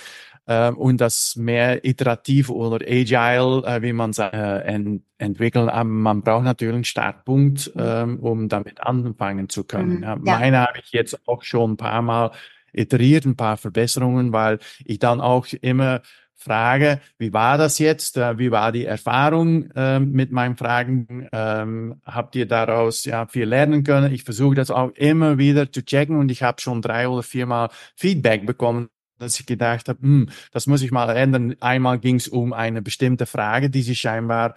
äh, 0.46 0.70
und 0.70 1.00
das 1.00 1.37
mehr 1.37 1.84
iterativ 1.84 2.50
oder 2.50 2.84
agile, 2.87 3.62
äh, 3.66 3.82
wie 3.82 3.92
man 3.92 4.12
sagt, 4.12 4.34
äh, 4.34 4.60
ent 4.60 5.02
entwickeln. 5.18 5.68
Aber 5.68 5.84
man 5.84 6.22
braucht 6.22 6.44
natürlich 6.44 6.74
einen 6.74 6.84
Startpunkt, 6.84 7.72
äh, 7.76 8.02
um 8.02 8.48
damit 8.48 8.80
anfangen 8.80 9.48
zu 9.48 9.64
können. 9.64 9.98
Mhm. 9.98 10.02
Ja. 10.02 10.16
Meine 10.16 10.60
habe 10.60 10.78
ich 10.82 10.92
jetzt 10.92 11.26
auch 11.26 11.42
schon 11.42 11.72
ein 11.72 11.76
paar 11.76 12.02
Mal 12.02 12.30
iteriert, 12.72 13.24
ein 13.24 13.37
paar 13.37 13.56
Verbesserungen, 13.56 14.32
weil 14.32 14.58
ich 14.84 14.98
dann 14.98 15.20
auch 15.20 15.46
immer 15.60 16.02
Frage, 16.37 17.01
wie 17.18 17.33
war 17.33 17.59
das 17.59 17.79
jetzt? 17.79 18.16
Äh, 18.16 18.38
wie 18.38 18.51
war 18.51 18.73
die 18.73 18.85
Erfahrung 18.85 19.70
äh, 19.73 19.99
mit 20.01 20.33
meinen 20.33 20.57
Fragen? 20.57 21.29
Ähm, 21.33 22.01
habt 22.05 22.37
ihr 22.37 22.47
daraus 22.47 23.05
ja 23.05 23.27
viel 23.27 23.44
lernen 23.44 23.85
können? 23.85 24.12
Ich 24.12 24.25
versuche 24.25 24.55
das 24.55 24.70
auch 24.70 24.90
immer 24.90 25.38
wieder 25.38 25.70
zu 25.73 25.85
checken 25.85 26.18
und 26.18 26.31
ich 26.31 26.42
habe 26.42 26.61
schon 26.61 26.83
drei 26.83 27.09
oder 27.09 27.23
viermal 27.23 27.70
Feedback 27.97 28.47
bekommen, 28.47 28.88
dass 29.18 29.40
ich 29.40 29.47
gedacht 29.47 29.88
habe, 29.88 30.01
hm, 30.03 30.29
das 30.53 30.66
muss 30.66 30.83
ich 30.83 30.90
mal 30.90 31.09
ändern. 31.11 31.57
Einmal 31.61 31.99
ging 31.99 32.16
es 32.16 32.29
um 32.29 32.53
eine 32.53 32.83
bestimmte 32.83 33.27
Frage, 33.27 33.70
die 33.70 33.83
sie 33.83 33.97
scheinbar 33.97 34.55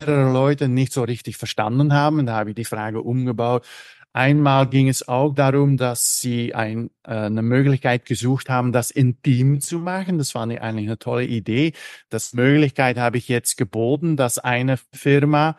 mehrere 0.00 0.32
Leute 0.32 0.68
nicht 0.68 0.92
so 0.92 1.02
richtig 1.02 1.36
verstanden 1.36 1.92
haben. 1.92 2.24
Da 2.26 2.34
habe 2.34 2.50
ich 2.50 2.56
die 2.56 2.64
Frage 2.64 3.02
umgebaut. 3.02 3.66
Einmal 4.12 4.68
ging 4.68 4.88
es 4.88 5.06
auch 5.06 5.32
darum, 5.34 5.76
dass 5.76 6.18
sie 6.20 6.52
ein, 6.52 6.90
äh, 7.04 7.12
eine 7.12 7.42
Möglichkeit 7.42 8.06
gesucht 8.06 8.50
haben, 8.50 8.72
das 8.72 8.90
intim 8.90 9.60
zu 9.60 9.78
machen. 9.78 10.18
Das 10.18 10.34
war 10.34 10.42
eigentlich 10.42 10.88
eine 10.88 10.98
tolle 10.98 11.24
Idee. 11.26 11.74
Das 12.08 12.32
Möglichkeit 12.32 12.98
habe 12.98 13.18
ich 13.18 13.28
jetzt 13.28 13.56
geboten, 13.56 14.16
dass 14.16 14.38
eine 14.38 14.78
Firma 14.92 15.56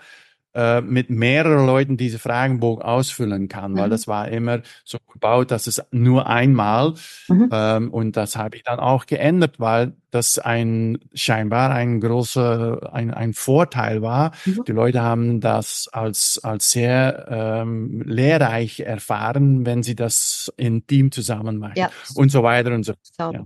äh, 0.53 0.81
mit 0.81 1.09
mehreren 1.09 1.65
Leuten 1.65 1.97
diese 1.97 2.19
Fragenbogen 2.19 2.83
ausfüllen 2.83 3.47
kann, 3.47 3.73
mhm. 3.73 3.77
weil 3.77 3.89
das 3.89 4.07
war 4.07 4.27
immer 4.27 4.61
so 4.83 4.97
gebaut, 5.11 5.51
dass 5.51 5.67
es 5.67 5.81
nur 5.91 6.27
einmal 6.27 6.93
mhm. 7.27 7.49
ähm, 7.51 7.91
und 7.91 8.17
das 8.17 8.35
habe 8.35 8.57
ich 8.57 8.63
dann 8.63 8.79
auch 8.79 9.05
geändert, 9.05 9.59
weil 9.59 9.93
das 10.11 10.39
ein 10.39 10.99
scheinbar 11.13 11.71
ein 11.71 12.01
großer 12.01 12.93
ein, 12.93 13.13
ein 13.13 13.33
Vorteil 13.33 14.01
war. 14.01 14.31
Mhm. 14.45 14.63
Die 14.67 14.71
Leute 14.73 15.01
haben 15.01 15.39
das 15.39 15.87
als 15.91 16.39
als 16.43 16.71
sehr 16.71 17.27
ähm, 17.29 18.01
lehrreich 18.01 18.81
erfahren, 18.81 19.65
wenn 19.65 19.83
sie 19.83 19.95
das 19.95 20.51
in 20.57 20.85
Team 20.85 21.11
zusammen 21.11 21.57
machen 21.57 21.75
ja. 21.77 21.89
und 22.15 22.29
so 22.29 22.43
weiter 22.43 22.73
und 22.73 22.83
so. 22.83 22.93
so 23.03 23.31
ja. 23.31 23.43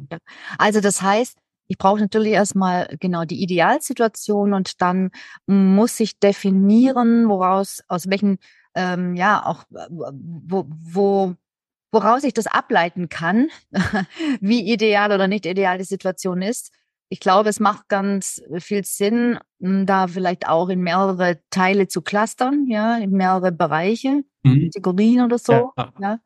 Also 0.58 0.82
das 0.82 1.02
heißt 1.02 1.38
ich 1.68 1.78
brauche 1.78 2.00
natürlich 2.00 2.34
erstmal 2.34 2.96
genau 3.00 3.26
die 3.26 3.42
Idealsituation 3.42 4.54
und 4.54 4.82
dann 4.82 5.12
muss 5.46 6.00
ich 6.00 6.20
definieren, 6.20 7.28
woraus, 7.28 7.82
aus 7.88 8.10
welchen, 8.10 8.38
ähm, 8.76 9.16
ja, 9.16 9.46
auch, 9.46 9.64
wo, 9.70 10.66
wo, 10.68 11.36
woraus 11.92 12.24
ich 12.24 12.34
das 12.34 12.48
ableiten 12.48 13.10
kann, 13.10 13.48
wie 14.42 14.72
ideal 14.72 15.12
oder 15.12 15.28
nicht 15.28 15.46
ideal 15.46 15.78
die 15.78 15.86
Situation 15.86 16.42
ist. 16.42 16.72
Ich 17.10 17.20
glaube, 17.20 17.50
es 17.50 17.60
macht 17.60 17.88
ganz 17.88 18.42
viel 18.58 18.84
Sinn, 18.84 19.40
da 19.60 20.08
vielleicht 20.08 20.48
auch 20.48 20.70
in 20.70 20.82
mehrere 20.82 21.40
Teile 21.52 21.88
zu 21.88 22.02
clustern, 22.02 22.66
ja, 22.68 22.98
in 22.98 23.12
mehrere 23.12 23.52
Bereiche, 23.52 24.24
mhm. 24.44 24.66
Kategorien 24.66 25.22
oder 25.22 25.38
so. 25.38 25.72
Ja. 25.78 25.94
ja. 26.00 26.20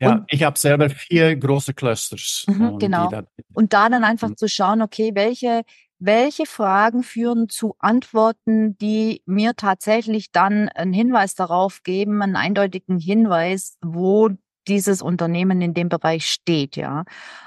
Ja, 0.00 0.12
und, 0.12 0.24
ich 0.28 0.42
habe 0.42 0.58
selber 0.58 0.90
vier 0.90 1.36
große 1.36 1.74
Clusters. 1.74 2.44
Mhm, 2.48 2.62
ähm, 2.62 2.78
genau. 2.78 3.08
Da, 3.08 3.24
und 3.54 3.72
da 3.72 3.88
dann 3.88 4.04
einfach 4.04 4.30
mhm. 4.30 4.36
zu 4.36 4.48
schauen, 4.48 4.82
okay, 4.82 5.12
welche, 5.14 5.62
welche 5.98 6.46
Fragen 6.46 7.02
führen 7.02 7.48
zu 7.48 7.74
Antworten, 7.78 8.76
die 8.78 9.22
mir 9.26 9.54
tatsächlich 9.54 10.32
dann 10.32 10.68
einen 10.68 10.92
Hinweis 10.92 11.34
darauf 11.34 11.82
geben, 11.82 12.22
einen 12.22 12.36
eindeutigen 12.36 12.98
Hinweis, 12.98 13.76
wo 13.82 14.30
dieses 14.68 15.02
Unternehmen 15.02 15.60
in 15.62 15.74
dem 15.74 15.88
Bereich 15.88 16.26
steht, 16.26 16.76
ja. 16.76 17.04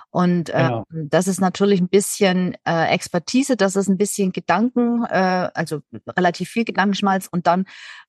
Und 0.09 0.49
äh, 0.49 0.67
genau. 0.67 0.85
das 0.91 1.27
ist 1.27 1.41
natürlich 1.41 1.81
ein 1.81 1.89
bisschen 1.89 2.55
äh, 2.67 2.87
Expertise, 2.93 3.57
das 3.57 3.75
ist 3.75 3.87
ein 3.87 3.97
bisschen 3.97 4.31
Gedanken, 4.31 5.03
äh, 5.05 5.49
also 5.55 5.79
relativ 6.07 6.49
viel 6.49 6.65
Gedankenschmalz 6.65 7.27
und 7.31 7.47
dann 7.47 7.65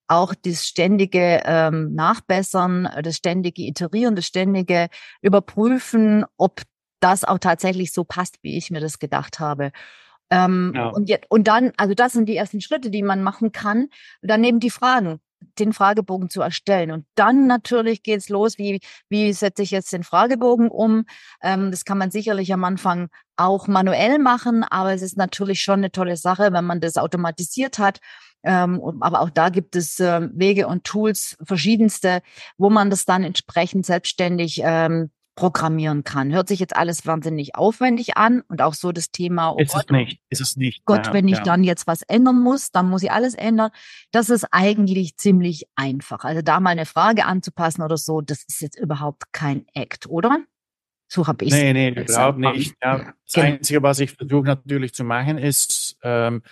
auch 0.06 0.34
das 0.34 0.66
ständige 0.66 1.40
ähm, 1.46 1.94
Nachbessern, 1.94 2.88
das 3.02 3.16
ständige 3.16 3.62
Iterieren, 3.62 4.16
das 4.16 4.26
ständige 4.26 4.88
Überprüfen, 5.22 6.26
ob 6.36 6.60
das 7.00 7.24
auch 7.24 7.38
tatsächlich 7.38 7.92
so 7.92 8.04
passt, 8.04 8.36
wie 8.42 8.58
ich 8.58 8.70
mir 8.70 8.80
das 8.80 8.98
gedacht 8.98 9.40
habe. 9.40 9.72
Ähm, 10.30 10.72
ja. 10.74 10.88
und, 10.88 11.08
jetzt, 11.08 11.30
und 11.30 11.48
dann, 11.48 11.72
also 11.76 11.94
das 11.94 12.12
sind 12.12 12.28
die 12.28 12.36
ersten 12.36 12.60
Schritte, 12.60 12.90
die 12.90 13.02
man 13.02 13.22
machen 13.22 13.52
kann. 13.52 13.88
Daneben 14.20 14.60
die 14.60 14.70
Fragen 14.70 15.20
den 15.58 15.72
Fragebogen 15.72 16.30
zu 16.30 16.40
erstellen. 16.40 16.90
Und 16.90 17.06
dann 17.14 17.46
natürlich 17.46 18.02
geht's 18.02 18.28
los, 18.28 18.58
wie, 18.58 18.80
wie 19.08 19.32
setze 19.32 19.62
ich 19.62 19.70
jetzt 19.70 19.92
den 19.92 20.04
Fragebogen 20.04 20.68
um? 20.68 21.04
Ähm, 21.42 21.70
das 21.70 21.84
kann 21.84 21.98
man 21.98 22.10
sicherlich 22.10 22.52
am 22.52 22.64
Anfang 22.64 23.08
auch 23.36 23.66
manuell 23.66 24.18
machen, 24.18 24.64
aber 24.64 24.94
es 24.94 25.02
ist 25.02 25.16
natürlich 25.16 25.60
schon 25.60 25.80
eine 25.80 25.90
tolle 25.90 26.16
Sache, 26.16 26.52
wenn 26.52 26.64
man 26.64 26.80
das 26.80 26.96
automatisiert 26.96 27.78
hat. 27.78 28.00
Ähm, 28.44 28.80
aber 29.00 29.20
auch 29.22 29.30
da 29.30 29.48
gibt 29.48 29.74
es 29.74 29.98
äh, 30.00 30.28
Wege 30.32 30.66
und 30.66 30.84
Tools, 30.84 31.36
verschiedenste, 31.42 32.20
wo 32.58 32.68
man 32.68 32.90
das 32.90 33.06
dann 33.06 33.24
entsprechend 33.24 33.86
selbstständig 33.86 34.60
ähm, 34.62 35.10
programmieren 35.34 36.04
kann. 36.04 36.32
Hört 36.32 36.48
sich 36.48 36.60
jetzt 36.60 36.76
alles 36.76 37.06
wahnsinnig 37.06 37.54
aufwendig 37.56 38.16
an 38.16 38.42
und 38.48 38.62
auch 38.62 38.74
so 38.74 38.92
das 38.92 39.10
Thema. 39.10 39.52
Oh 39.52 39.58
ist 39.58 39.72
Gott, 39.72 39.86
es 39.86 39.90
nicht, 39.90 40.20
ist 40.28 40.40
es 40.40 40.56
nicht. 40.56 40.84
Gott, 40.84 41.08
ja, 41.08 41.12
wenn 41.12 41.28
ich 41.28 41.38
ja. 41.38 41.42
dann 41.42 41.64
jetzt 41.64 41.86
was 41.86 42.02
ändern 42.02 42.40
muss, 42.40 42.70
dann 42.70 42.88
muss 42.88 43.02
ich 43.02 43.10
alles 43.10 43.34
ändern. 43.34 43.70
Das 44.12 44.30
ist 44.30 44.46
eigentlich 44.52 45.16
ziemlich 45.16 45.66
einfach. 45.74 46.24
Also 46.24 46.42
da 46.42 46.60
mal 46.60 46.70
eine 46.70 46.86
Frage 46.86 47.24
anzupassen 47.24 47.82
oder 47.82 47.96
so, 47.96 48.20
das 48.20 48.44
ist 48.44 48.60
jetzt 48.60 48.78
überhaupt 48.78 49.32
kein 49.32 49.66
Act, 49.74 50.06
oder? 50.06 50.38
So 51.08 51.26
habe 51.26 51.44
ich 51.44 51.52
es. 51.52 51.58
Nee, 51.58 51.72
nee, 51.72 51.90
überhaupt 51.90 52.38
nicht. 52.38 52.74
Ja, 52.82 52.98
das 52.98 53.34
genau. 53.34 53.46
Einzige, 53.46 53.82
was 53.82 53.98
ich 53.98 54.12
versuche 54.12 54.44
natürlich 54.44 54.94
zu 54.94 55.04
machen, 55.04 55.38
ist, 55.38 55.98
ähm, 56.02 56.42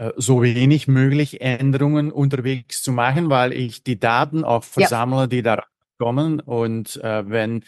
äh, 0.00 0.12
so 0.16 0.42
wenig 0.42 0.88
möglich 0.88 1.42
Änderungen 1.42 2.10
unterwegs 2.10 2.82
zu 2.82 2.90
machen, 2.90 3.28
weil 3.28 3.52
ich 3.52 3.84
die 3.84 4.00
Daten 4.00 4.44
auch 4.44 4.64
versammle, 4.64 5.28
die 5.28 5.42
da 5.42 5.62
kommen. 5.98 6.40
Und 6.40 6.96
äh, 7.04 7.28
wenn 7.28 7.64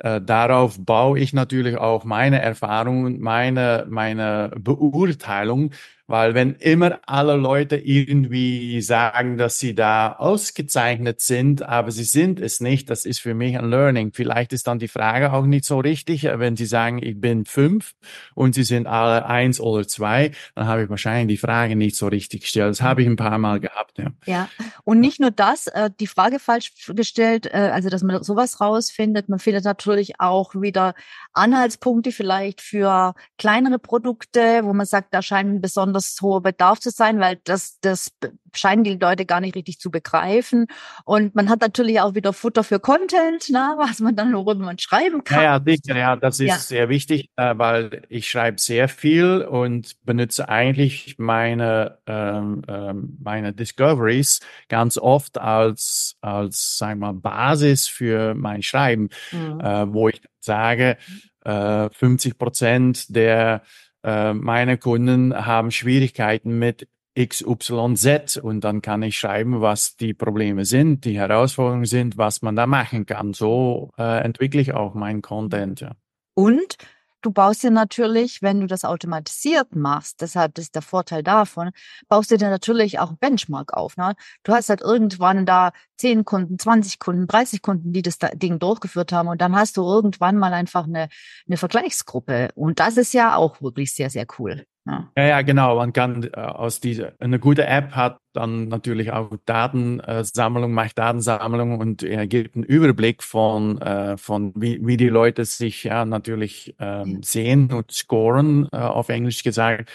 äh, 0.00 0.20
darauf 0.20 0.84
baue 0.84 1.18
ich 1.18 1.32
natürlich 1.32 1.76
auch 1.76 2.04
meine 2.04 2.40
Erfahrungen, 2.42 3.20
meine, 3.20 3.86
meine 3.88 4.50
Beurteilung, 4.58 5.72
Weil 6.10 6.34
wenn 6.34 6.56
immer 6.56 6.98
alle 7.06 7.36
Leute 7.36 7.76
irgendwie 7.76 8.82
sagen, 8.82 9.38
dass 9.38 9.60
sie 9.60 9.76
da 9.76 10.14
ausgezeichnet 10.14 11.20
sind, 11.20 11.62
aber 11.62 11.92
sie 11.92 12.02
sind 12.02 12.40
es 12.40 12.58
nicht, 12.58 12.90
das 12.90 13.04
ist 13.04 13.20
für 13.20 13.32
mich 13.32 13.56
ein 13.56 13.70
Learning. 13.70 14.10
Vielleicht 14.12 14.52
ist 14.52 14.66
dann 14.66 14.80
die 14.80 14.88
Frage 14.88 15.32
auch 15.32 15.46
nicht 15.46 15.64
so 15.64 15.78
richtig. 15.78 16.24
Wenn 16.24 16.56
sie 16.56 16.66
sagen, 16.66 17.00
ich 17.00 17.20
bin 17.20 17.44
fünf 17.44 17.92
und 18.34 18.56
sie 18.56 18.64
sind 18.64 18.88
alle 18.88 19.24
eins 19.26 19.60
oder 19.60 19.86
zwei, 19.86 20.32
dann 20.56 20.66
habe 20.66 20.82
ich 20.82 20.90
wahrscheinlich 20.90 21.36
die 21.36 21.40
Frage 21.40 21.76
nicht 21.76 21.94
so 21.94 22.08
richtig 22.08 22.40
gestellt. 22.40 22.70
Das 22.70 22.82
habe 22.82 23.02
ich 23.02 23.06
ein 23.06 23.14
paar 23.14 23.38
Mal 23.38 23.60
gehabt. 23.60 23.96
Ja, 23.98 24.10
ja. 24.26 24.48
und 24.82 24.98
nicht 24.98 25.20
nur 25.20 25.30
das, 25.30 25.68
äh, 25.68 25.90
die 26.00 26.08
Frage 26.08 26.40
falsch 26.40 26.72
gestellt, 26.88 27.46
äh, 27.46 27.70
also 27.72 27.88
dass 27.88 28.02
man 28.02 28.24
sowas 28.24 28.60
rausfindet. 28.60 29.28
Man 29.28 29.38
findet 29.38 29.64
natürlich 29.64 30.18
auch 30.18 30.56
wieder 30.56 30.94
Anhaltspunkte 31.34 32.10
vielleicht 32.10 32.60
für 32.60 33.14
kleinere 33.38 33.78
Produkte, 33.78 34.64
wo 34.64 34.72
man 34.72 34.86
sagt, 34.86 35.14
da 35.14 35.22
scheinen 35.22 35.60
besonders 35.60 35.99
besonders 36.00 36.20
hoher 36.20 36.42
Bedarf 36.42 36.80
zu 36.80 36.90
sein, 36.90 37.20
weil 37.20 37.38
das, 37.44 37.78
das 37.80 38.12
scheinen 38.54 38.84
die 38.84 38.96
Leute 38.96 39.26
gar 39.26 39.40
nicht 39.40 39.54
richtig 39.54 39.78
zu 39.78 39.90
begreifen. 39.90 40.66
Und 41.04 41.34
man 41.34 41.48
hat 41.48 41.60
natürlich 41.60 42.00
auch 42.00 42.14
wieder 42.14 42.32
Futter 42.32 42.64
für 42.64 42.80
Content, 42.80 43.46
na, 43.50 43.76
was 43.78 44.00
man 44.00 44.16
dann 44.16 44.32
worüber 44.32 44.64
man 44.64 44.78
schreiben 44.78 45.24
kann. 45.24 45.42
Ja, 45.42 45.62
ja, 45.64 45.96
ja 45.96 46.16
das 46.16 46.40
ist 46.40 46.48
ja. 46.48 46.56
sehr 46.56 46.88
wichtig, 46.88 47.30
äh, 47.36 47.54
weil 47.56 48.02
ich 48.08 48.28
schreibe 48.28 48.60
sehr 48.60 48.88
viel 48.88 49.42
und 49.42 49.96
benutze 50.04 50.48
eigentlich 50.48 51.16
meine, 51.18 51.98
ähm, 52.06 52.62
ähm, 52.68 53.16
meine 53.22 53.52
Discoveries 53.52 54.40
ganz 54.68 54.98
oft 54.98 55.38
als, 55.38 56.16
als, 56.20 56.78
sagen 56.78 57.00
wir 57.00 57.12
mal, 57.12 57.20
Basis 57.20 57.86
für 57.86 58.34
mein 58.34 58.62
Schreiben, 58.62 59.10
mhm. 59.30 59.60
äh, 59.60 59.92
wo 59.92 60.08
ich 60.08 60.20
sage, 60.40 60.96
äh, 61.44 61.88
50 61.90 62.38
Prozent 62.38 63.14
der 63.14 63.62
äh, 64.02 64.32
meine 64.32 64.78
Kunden 64.78 65.34
haben 65.34 65.70
Schwierigkeiten 65.70 66.58
mit 66.58 66.88
XYZ 67.18 68.36
und 68.36 68.62
dann 68.62 68.82
kann 68.82 69.02
ich 69.02 69.18
schreiben, 69.18 69.60
was 69.60 69.96
die 69.96 70.14
Probleme 70.14 70.64
sind, 70.64 71.04
die 71.04 71.18
Herausforderungen 71.18 71.84
sind, 71.84 72.16
was 72.16 72.42
man 72.42 72.56
da 72.56 72.66
machen 72.66 73.04
kann. 73.04 73.34
So 73.34 73.90
äh, 73.98 74.22
entwickle 74.22 74.60
ich 74.60 74.74
auch 74.74 74.94
meinen 74.94 75.20
Content. 75.20 75.80
Ja. 75.80 75.92
Und 76.34 76.76
Du 77.22 77.30
baust 77.32 77.62
dir 77.62 77.70
natürlich, 77.70 78.40
wenn 78.40 78.60
du 78.60 78.66
das 78.66 78.84
automatisiert 78.84 79.76
machst, 79.76 80.22
deshalb 80.22 80.56
ist 80.58 80.74
der 80.74 80.82
Vorteil 80.82 81.22
davon, 81.22 81.70
baust 82.08 82.30
du 82.30 82.38
dir 82.38 82.48
natürlich 82.48 82.98
auch 82.98 83.12
Benchmark 83.12 83.74
auf. 83.74 83.96
Ne? 83.98 84.14
Du 84.42 84.52
hast 84.52 84.70
halt 84.70 84.80
irgendwann 84.80 85.44
da 85.44 85.72
10 85.98 86.24
Kunden, 86.24 86.58
20 86.58 86.98
Kunden, 86.98 87.26
30 87.26 87.60
Kunden, 87.60 87.92
die 87.92 88.02
das 88.02 88.18
Ding 88.34 88.58
durchgeführt 88.58 89.12
haben 89.12 89.28
und 89.28 89.40
dann 89.40 89.54
hast 89.54 89.76
du 89.76 89.82
irgendwann 89.82 90.38
mal 90.38 90.54
einfach 90.54 90.84
eine, 90.84 91.08
eine 91.46 91.56
Vergleichsgruppe. 91.58 92.50
Und 92.54 92.80
das 92.80 92.96
ist 92.96 93.12
ja 93.12 93.36
auch 93.36 93.60
wirklich 93.60 93.94
sehr, 93.94 94.08
sehr 94.08 94.26
cool. 94.38 94.64
Ja. 94.86 95.10
ja, 95.16 95.24
ja, 95.24 95.42
genau. 95.42 95.76
Man 95.76 95.92
kann 95.92 96.24
äh, 96.24 96.40
aus 96.40 96.80
dieser, 96.80 97.12
eine 97.20 97.38
gute 97.38 97.66
App 97.66 97.92
hat 97.92 98.18
dann 98.32 98.68
natürlich 98.68 99.12
auch 99.12 99.30
Datensammlung, 99.44 100.72
macht 100.72 100.98
Datensammlung 100.98 101.78
und 101.78 102.02
er 102.02 102.26
gibt 102.26 102.54
einen 102.54 102.64
Überblick 102.64 103.22
von, 103.22 103.80
äh, 103.82 104.16
von 104.16 104.52
wie, 104.56 104.84
wie 104.86 104.96
die 104.96 105.08
Leute 105.08 105.44
sich 105.44 105.84
ja 105.84 106.04
natürlich 106.04 106.74
ähm, 106.78 107.22
sehen 107.22 107.72
und 107.72 107.92
scoren, 107.92 108.68
äh, 108.72 108.78
auf 108.78 109.08
Englisch 109.10 109.42
gesagt. 109.42 109.90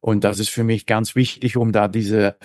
Und 0.00 0.24
das 0.24 0.38
ist 0.38 0.50
für 0.50 0.64
mich 0.64 0.86
ganz 0.86 1.16
wichtig, 1.16 1.56
um 1.56 1.72
da 1.72 1.88
diese 1.88 2.36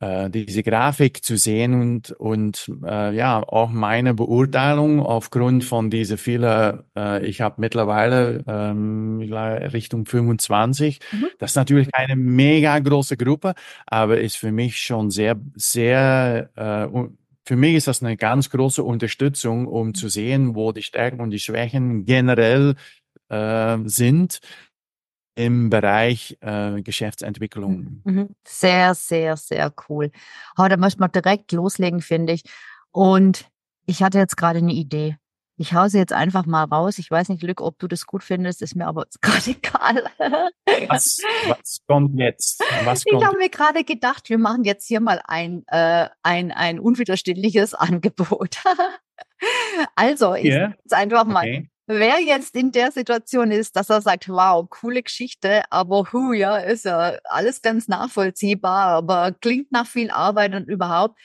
äh, 0.00 0.30
diese 0.30 0.62
Grafik 0.62 1.24
zu 1.24 1.36
sehen 1.36 1.80
und, 1.80 2.10
und 2.12 2.70
äh, 2.84 3.14
ja, 3.14 3.42
auch 3.42 3.70
meine 3.70 4.14
Beurteilung 4.14 5.00
aufgrund 5.00 5.64
von 5.64 5.90
diese 5.90 6.16
viele, 6.16 6.84
äh, 6.96 7.24
ich 7.26 7.40
habe 7.40 7.56
mittlerweile 7.58 8.44
ähm, 8.46 9.20
Richtung 9.20 10.06
25. 10.06 11.00
Mhm. 11.12 11.26
Das 11.38 11.52
ist 11.52 11.56
natürlich 11.56 11.88
eine 11.94 12.16
mega 12.16 12.78
große 12.78 13.16
Gruppe, 13.16 13.54
aber 13.86 14.20
ist 14.20 14.36
für 14.36 14.52
mich 14.52 14.78
schon 14.80 15.10
sehr, 15.10 15.36
sehr 15.56 16.50
äh, 16.54 16.86
für 17.44 17.56
mich 17.56 17.76
ist 17.76 17.88
das 17.88 18.02
eine 18.02 18.18
ganz 18.18 18.50
große 18.50 18.84
Unterstützung, 18.84 19.66
um 19.66 19.94
zu 19.94 20.08
sehen, 20.10 20.54
wo 20.54 20.72
die 20.72 20.82
Stärken 20.82 21.20
und 21.20 21.30
die 21.30 21.38
Schwächen 21.38 22.04
generell 22.04 22.74
äh, 23.30 23.78
sind 23.84 24.40
im 25.38 25.70
Bereich 25.70 26.36
äh, 26.40 26.82
Geschäftsentwicklung. 26.82 28.02
Mhm. 28.02 28.28
Sehr, 28.44 28.96
sehr, 28.96 29.36
sehr 29.36 29.72
cool. 29.88 30.10
Oh, 30.56 30.66
da 30.68 30.76
möchte 30.76 30.98
man 30.98 31.12
direkt 31.12 31.52
loslegen, 31.52 32.00
finde 32.00 32.32
ich. 32.32 32.42
Und 32.90 33.48
ich 33.86 34.02
hatte 34.02 34.18
jetzt 34.18 34.36
gerade 34.36 34.58
eine 34.58 34.72
Idee. 34.72 35.16
Ich 35.56 35.74
hau 35.74 35.86
sie 35.86 35.98
jetzt 35.98 36.12
einfach 36.12 36.44
mal 36.44 36.64
raus. 36.64 36.98
Ich 36.98 37.08
weiß 37.08 37.28
nicht, 37.28 37.40
Glück, 37.40 37.60
ob 37.60 37.78
du 37.78 37.86
das 37.86 38.04
gut 38.06 38.24
findest, 38.24 38.62
ist 38.62 38.74
mir 38.74 38.88
aber 38.88 39.06
gerade 39.20 39.50
egal. 39.50 40.04
Was, 40.88 41.18
was 41.46 41.78
kommt 41.86 42.18
jetzt? 42.18 42.60
Was 42.82 43.04
kommt? 43.04 43.22
Ich 43.22 43.28
habe 43.28 43.38
mir 43.38 43.48
gerade 43.48 43.84
gedacht, 43.84 44.30
wir 44.30 44.38
machen 44.38 44.64
jetzt 44.64 44.88
hier 44.88 45.00
mal 45.00 45.22
ein, 45.24 45.62
äh, 45.68 46.08
ein, 46.24 46.50
ein 46.50 46.80
unwiderstehliches 46.80 47.74
Angebot. 47.74 48.58
also, 49.94 50.34
ich 50.34 50.46
yeah. 50.46 50.74
jetzt 50.82 50.94
einfach 50.94 51.24
mal. 51.24 51.44
Okay. 51.44 51.70
Wer 51.90 52.20
jetzt 52.20 52.54
in 52.54 52.70
der 52.70 52.92
Situation 52.92 53.50
ist, 53.50 53.74
dass 53.74 53.88
er 53.88 54.02
sagt, 54.02 54.28
wow, 54.28 54.68
coole 54.68 55.02
Geschichte, 55.02 55.62
aber 55.70 56.12
hu, 56.12 56.34
ja, 56.34 56.58
ist 56.58 56.84
ja 56.84 57.16
alles 57.24 57.62
ganz 57.62 57.88
nachvollziehbar, 57.88 58.88
aber 58.88 59.32
klingt 59.32 59.72
nach 59.72 59.86
viel 59.86 60.10
Arbeit 60.10 60.54
und 60.54 60.68
überhaupt. 60.68 61.18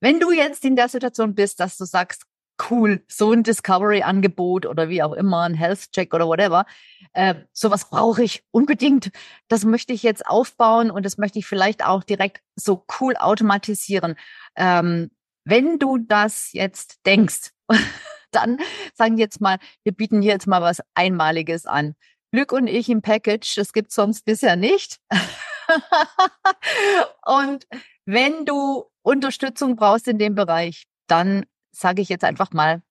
Wenn 0.00 0.20
du 0.20 0.30
jetzt 0.30 0.62
in 0.66 0.76
der 0.76 0.90
Situation 0.90 1.34
bist, 1.34 1.58
dass 1.58 1.78
du 1.78 1.86
sagst, 1.86 2.26
cool, 2.68 3.02
so 3.08 3.32
ein 3.32 3.44
Discovery-Angebot 3.44 4.66
oder 4.66 4.90
wie 4.90 5.02
auch 5.02 5.14
immer, 5.14 5.44
ein 5.44 5.54
Health-Check 5.54 6.12
oder 6.12 6.26
whatever, 6.26 6.66
äh, 7.14 7.36
sowas 7.54 7.88
brauche 7.88 8.22
ich 8.22 8.44
unbedingt. 8.50 9.10
Das 9.48 9.64
möchte 9.64 9.94
ich 9.94 10.02
jetzt 10.02 10.26
aufbauen 10.26 10.90
und 10.90 11.06
das 11.06 11.16
möchte 11.16 11.38
ich 11.38 11.46
vielleicht 11.46 11.82
auch 11.82 12.04
direkt 12.04 12.42
so 12.56 12.84
cool 13.00 13.16
automatisieren. 13.16 14.16
Ähm, 14.54 15.10
wenn 15.44 15.78
du 15.78 15.96
das 15.96 16.52
jetzt 16.52 16.98
denkst, 17.06 17.52
dann 18.34 18.58
sagen 18.94 19.18
jetzt 19.18 19.40
mal, 19.40 19.58
wir 19.82 19.92
bieten 19.92 20.22
hier 20.22 20.32
jetzt 20.32 20.46
mal 20.46 20.62
was 20.62 20.80
Einmaliges 20.94 21.66
an. 21.66 21.94
Glück 22.32 22.52
und 22.52 22.66
ich 22.66 22.88
im 22.88 23.00
Package, 23.00 23.54
das 23.54 23.72
gibt's 23.72 23.94
sonst 23.94 24.24
bisher 24.24 24.56
nicht. 24.56 24.98
und 27.24 27.66
wenn 28.06 28.44
du 28.44 28.84
Unterstützung 29.02 29.76
brauchst 29.76 30.08
in 30.08 30.18
dem 30.18 30.34
Bereich, 30.34 30.84
dann 31.06 31.46
sage 31.70 32.02
ich 32.02 32.08
jetzt 32.08 32.24
einfach 32.24 32.52
mal, 32.52 32.82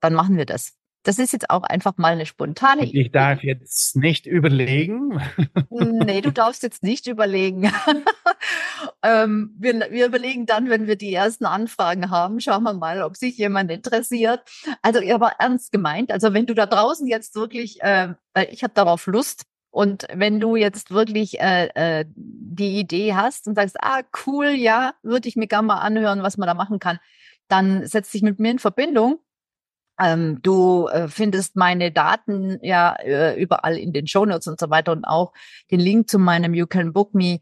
dann 0.00 0.14
machen 0.14 0.36
wir 0.36 0.46
das. 0.46 0.75
Das 1.06 1.20
ist 1.20 1.32
jetzt 1.32 1.50
auch 1.50 1.62
einfach 1.62 1.96
mal 1.98 2.14
eine 2.14 2.26
spontane 2.26 2.84
Idee. 2.84 3.02
Ich 3.02 3.12
darf 3.12 3.44
jetzt 3.44 3.94
nicht 3.94 4.26
überlegen. 4.26 5.20
nee, 5.70 6.20
du 6.20 6.30
darfst 6.32 6.64
jetzt 6.64 6.82
nicht 6.82 7.06
überlegen. 7.06 7.70
ähm, 9.04 9.54
wir, 9.56 9.86
wir 9.92 10.06
überlegen 10.06 10.46
dann, 10.46 10.68
wenn 10.68 10.88
wir 10.88 10.96
die 10.96 11.14
ersten 11.14 11.44
Anfragen 11.44 12.10
haben, 12.10 12.40
schauen 12.40 12.64
wir 12.64 12.74
mal, 12.74 13.02
ob 13.02 13.16
sich 13.16 13.38
jemand 13.38 13.70
interessiert. 13.70 14.42
Also 14.82 15.00
ihr 15.00 15.20
war 15.20 15.36
ernst 15.38 15.70
gemeint. 15.70 16.10
Also 16.10 16.34
wenn 16.34 16.46
du 16.46 16.54
da 16.54 16.66
draußen 16.66 17.06
jetzt 17.06 17.36
wirklich, 17.36 17.80
äh, 17.82 18.14
weil 18.34 18.48
ich 18.50 18.64
habe 18.64 18.74
darauf 18.74 19.06
Lust, 19.06 19.44
und 19.70 20.08
wenn 20.12 20.40
du 20.40 20.56
jetzt 20.56 20.90
wirklich 20.90 21.38
äh, 21.38 21.68
äh, 21.74 22.04
die 22.16 22.80
Idee 22.80 23.14
hast 23.14 23.46
und 23.46 23.54
sagst, 23.54 23.76
ah, 23.80 24.00
cool, 24.26 24.46
ja, 24.48 24.94
würde 25.02 25.28
ich 25.28 25.36
mir 25.36 25.46
gerne 25.46 25.66
mal 25.66 25.80
anhören, 25.80 26.22
was 26.22 26.36
man 26.38 26.46
da 26.48 26.54
machen 26.54 26.78
kann, 26.78 26.98
dann 27.46 27.86
setz 27.86 28.10
dich 28.10 28.22
mit 28.22 28.40
mir 28.40 28.52
in 28.52 28.58
Verbindung 28.58 29.20
ähm, 29.98 30.40
du 30.42 30.88
äh, 30.88 31.08
findest 31.08 31.56
meine 31.56 31.90
Daten 31.90 32.58
ja 32.62 32.94
äh, 32.96 33.40
überall 33.40 33.78
in 33.78 33.92
den 33.92 34.06
Shownotes 34.06 34.46
und 34.46 34.60
so 34.60 34.70
weiter 34.70 34.92
und 34.92 35.04
auch 35.04 35.32
den 35.70 35.80
Link 35.80 36.08
zu 36.08 36.18
meinem 36.18 36.54
You 36.54 36.66
Can 36.66 36.92
Book 36.92 37.14
Me 37.14 37.40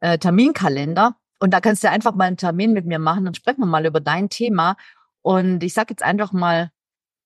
äh, 0.00 0.18
Terminkalender. 0.18 1.16
Und 1.38 1.52
da 1.52 1.60
kannst 1.60 1.84
du 1.84 1.90
einfach 1.90 2.14
mal 2.14 2.24
einen 2.24 2.36
Termin 2.36 2.72
mit 2.72 2.86
mir 2.86 2.98
machen. 2.98 3.24
Dann 3.24 3.34
sprechen 3.34 3.60
wir 3.60 3.66
mal 3.66 3.86
über 3.86 4.00
dein 4.00 4.30
Thema. 4.30 4.76
Und 5.22 5.62
ich 5.62 5.74
sage 5.74 5.88
jetzt 5.90 6.02
einfach 6.02 6.32
mal 6.32 6.70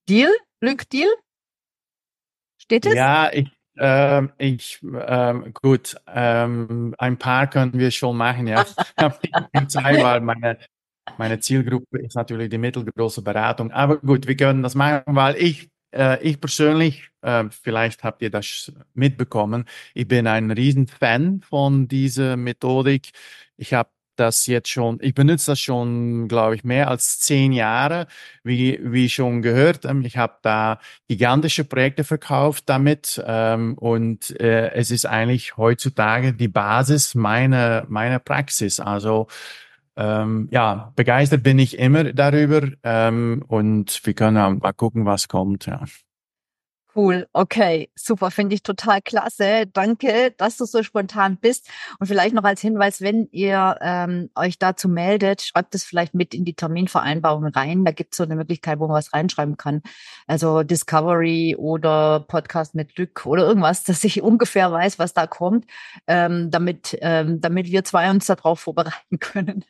Deal, 0.09 0.31
Glück, 0.61 0.89
Deal. 0.91 1.09
Steht 2.59 2.87
es? 2.87 2.95
Ja, 2.95 3.31
ich, 3.33 3.51
ähm, 3.79 4.33
ich 4.39 4.81
ähm, 4.83 5.53
gut, 5.55 5.97
ähm, 6.09 6.95
ein 6.99 7.19
paar 7.19 7.49
können 7.49 7.79
wir 7.79 7.91
schon 7.91 8.17
machen, 8.17 8.47
ja. 8.47 8.65
Ich 8.97 9.77
habe 9.77 10.21
meine 10.21 10.59
meine 11.19 11.41
Zielgruppe 11.41 11.99
ist 11.99 12.17
natürlich 12.17 12.49
die 12.51 12.59
mittelgroße 12.59 13.23
Beratung. 13.23 13.71
Aber 13.73 13.99
gut, 13.99 14.27
wir 14.27 14.37
können 14.37 14.63
das 14.63 14.75
machen, 14.75 15.03
weil 15.07 15.37
ich, 15.37 15.71
äh, 15.95 16.23
ich 16.23 16.41
persönlich, 16.41 17.09
äh, 17.23 17.45
vielleicht 17.51 18.05
habt 18.05 18.23
ihr 18.23 18.31
das 18.31 18.73
mitbekommen, 18.95 19.65
ich 19.95 20.09
bin 20.09 20.27
ein 20.27 20.51
Riesenfan 20.51 21.41
von 21.43 21.89
dieser 21.89 22.37
Methodik. 22.37 23.11
Ich 23.57 23.75
habe 23.75 23.91
das 24.21 24.47
jetzt 24.47 24.69
schon, 24.69 24.99
ich 25.01 25.15
benutze 25.15 25.53
das 25.53 25.61
schon, 25.61 26.29
glaube 26.29 26.55
ich, 26.55 26.63
mehr 26.63 26.89
als 26.89 27.19
zehn 27.21 27.53
Jahre, 27.53 28.07
wie, 28.45 28.79
wie 28.83 29.09
schon 29.09 29.41
gehört. 29.43 29.85
Ähm, 29.87 30.05
ich 30.05 30.17
habe 30.19 30.35
da 30.43 30.79
gigantische 31.09 31.65
Projekte 31.65 32.05
verkauft 32.05 32.65
damit 32.67 33.23
ähm, 33.27 33.75
und 33.79 34.39
äh, 34.39 34.73
es 34.73 34.91
ist 34.91 35.07
eigentlich 35.07 35.57
heutzutage 35.57 36.35
die 36.35 36.49
Basis 36.49 37.15
meiner, 37.15 37.87
meiner 37.89 38.19
Praxis. 38.19 38.79
Also 38.79 39.27
ähm, 39.97 40.49
ja, 40.51 40.93
begeistert 40.97 41.43
bin 41.43 41.59
ich 41.59 41.79
immer 41.79 42.05
darüber 42.13 42.69
ähm, 42.83 43.45
und 43.49 44.01
wir 44.05 44.15
können 44.15 44.59
mal 44.59 44.73
gucken, 44.73 45.05
was 45.05 45.29
kommt. 45.29 45.67
Ja. 45.67 45.85
Cool, 47.01 47.27
okay, 47.33 47.89
super, 47.95 48.31
finde 48.31 48.55
ich 48.55 48.63
total 48.63 49.01
klasse. 49.01 49.67
Danke, 49.67 50.35
dass 50.37 50.59
du 50.59 50.67
so 50.67 50.83
spontan 50.83 51.39
bist. 51.39 51.67
Und 51.99 52.09
vielleicht 52.09 52.35
noch 52.35 52.45
als 52.45 52.61
Hinweis, 52.61 53.01
wenn 53.01 53.27
ihr 53.33 53.79
ähm, 53.81 54.29
euch 54.35 54.59
dazu 54.59 54.87
meldet, 54.87 55.41
schreibt 55.41 55.75
es 55.75 55.83
vielleicht 55.83 56.13
mit 56.13 56.35
in 56.35 56.45
die 56.45 56.53
Terminvereinbarung 56.53 57.47
rein. 57.47 57.87
Da 57.87 57.93
gibt 57.93 58.13
es 58.13 58.19
so 58.19 58.25
eine 58.25 58.37
Möglichkeit, 58.37 58.81
wo 58.81 58.87
man 58.87 58.97
was 58.97 59.15
reinschreiben 59.15 59.57
kann. 59.57 59.81
Also 60.27 60.63
Discovery 60.63 61.57
oder 61.57 62.21
Podcast 62.21 62.75
mit 62.75 62.95
Glück 62.95 63.25
oder 63.25 63.47
irgendwas, 63.47 63.83
dass 63.85 64.05
ich 64.05 64.21
ungefähr 64.21 64.71
weiß, 64.71 64.99
was 64.99 65.15
da 65.15 65.27
kommt, 65.27 65.65
ähm, 66.07 66.51
damit, 66.51 66.99
ähm, 67.01 67.41
damit 67.41 67.69
wir 67.69 67.83
zwei 67.83 68.11
uns 68.11 68.27
darauf 68.27 68.61
vorbereiten 68.61 69.19
können. 69.21 69.65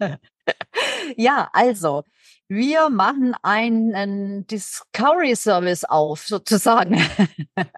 Ja, 1.16 1.48
also 1.52 2.04
wir 2.48 2.90
machen 2.90 3.34
einen 3.42 4.46
Discovery 4.48 5.36
Service 5.36 5.84
auf, 5.84 6.26
sozusagen. 6.26 7.00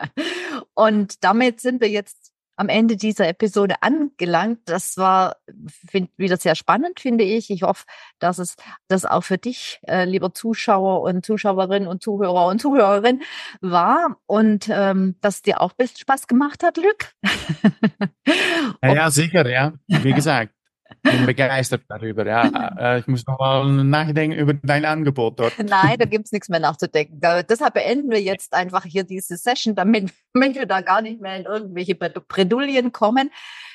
Und 0.74 1.22
damit 1.22 1.61
sind 1.61 1.83
wir 1.83 1.91
jetzt 1.91 2.33
am 2.57 2.68
Ende 2.68 2.97
dieser 2.97 3.28
Episode 3.28 3.74
angelangt. 3.80 4.61
Das 4.66 4.97
war 4.97 5.37
find, 5.91 6.11
wieder 6.16 6.37
sehr 6.37 6.55
spannend, 6.55 7.01
finde 7.01 7.24
ich. 7.24 7.51
Ich 7.51 7.62
hoffe, 7.62 7.85
dass 8.18 8.39
es 8.39 8.57
das 8.89 9.05
auch 9.05 9.24
für 9.24 9.37
dich, 9.37 9.80
äh, 9.87 10.05
lieber 10.05 10.33
Zuschauer 10.33 11.03
und 11.03 11.26
Zuschauerinnen 11.26 11.89
und 11.89 12.03
Zuhörer 12.03 12.47
und 12.47 12.61
Zuhörerin, 12.61 13.20
war 13.61 14.16
und 14.26 14.70
ähm, 14.70 15.16
dass 15.20 15.43
dir 15.43 15.61
auch 15.61 15.72
ein 15.72 15.76
bisschen 15.78 15.99
Spaß 15.99 16.26
gemacht 16.28 16.62
hat, 16.62 16.78
Lück. 16.78 17.12
ja, 18.83 18.95
ja, 18.95 19.11
sicher, 19.11 19.49
ja. 19.51 19.74
Wie 19.87 20.12
gesagt 20.12 20.55
bin 21.03 21.26
begeistert 21.26 21.82
darüber. 21.88 22.26
Ja, 22.26 22.96
ich 22.96 23.07
muss 23.07 23.26
noch 23.26 23.38
mal 23.38 23.64
nachdenken 23.64 24.38
über 24.38 24.55
dein 24.55 24.84
Angebot 24.84 25.40
dort. 25.40 25.59
Nein, 25.59 25.96
da 25.98 26.05
gibt's 26.05 26.32
nichts 26.32 26.48
mehr 26.48 26.61
nachzudenken. 26.61 27.20
deshalb 27.48 27.74
beenden 27.74 28.11
wir 28.11 28.20
jetzt 28.20 28.55
einfach 28.55 28.84
hier 28.84 29.05
diese 29.05 29.36
Session, 29.36 29.74
damit, 29.74 30.12
damit 30.32 30.55
wir 30.59 30.66
da 30.66 30.80
gar 30.80 31.03
nicht 31.03 31.20
mehr 31.20 31.36
in 31.36 31.44
irgendwelche 31.44 31.94
Bredouillen 31.94 32.92
kommen. 32.92 33.30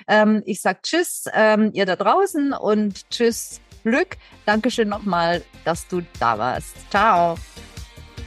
Ähm, 0.07 0.41
ich 0.45 0.61
sag 0.61 0.84
Tschüss, 0.84 1.25
ähm, 1.34 1.71
ihr 1.73 1.86
da 1.86 1.95
draußen 1.95 2.53
und 2.53 3.09
Tschüss, 3.09 3.61
Glück. 3.84 4.17
Dankeschön 4.45 4.89
nochmal, 4.89 5.43
dass 5.65 5.88
du 5.88 6.01
da 6.19 6.38
warst. 6.38 6.75
Ciao. 6.89 7.36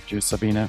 Tschüss, 0.06 0.28
Sabine. 0.28 0.68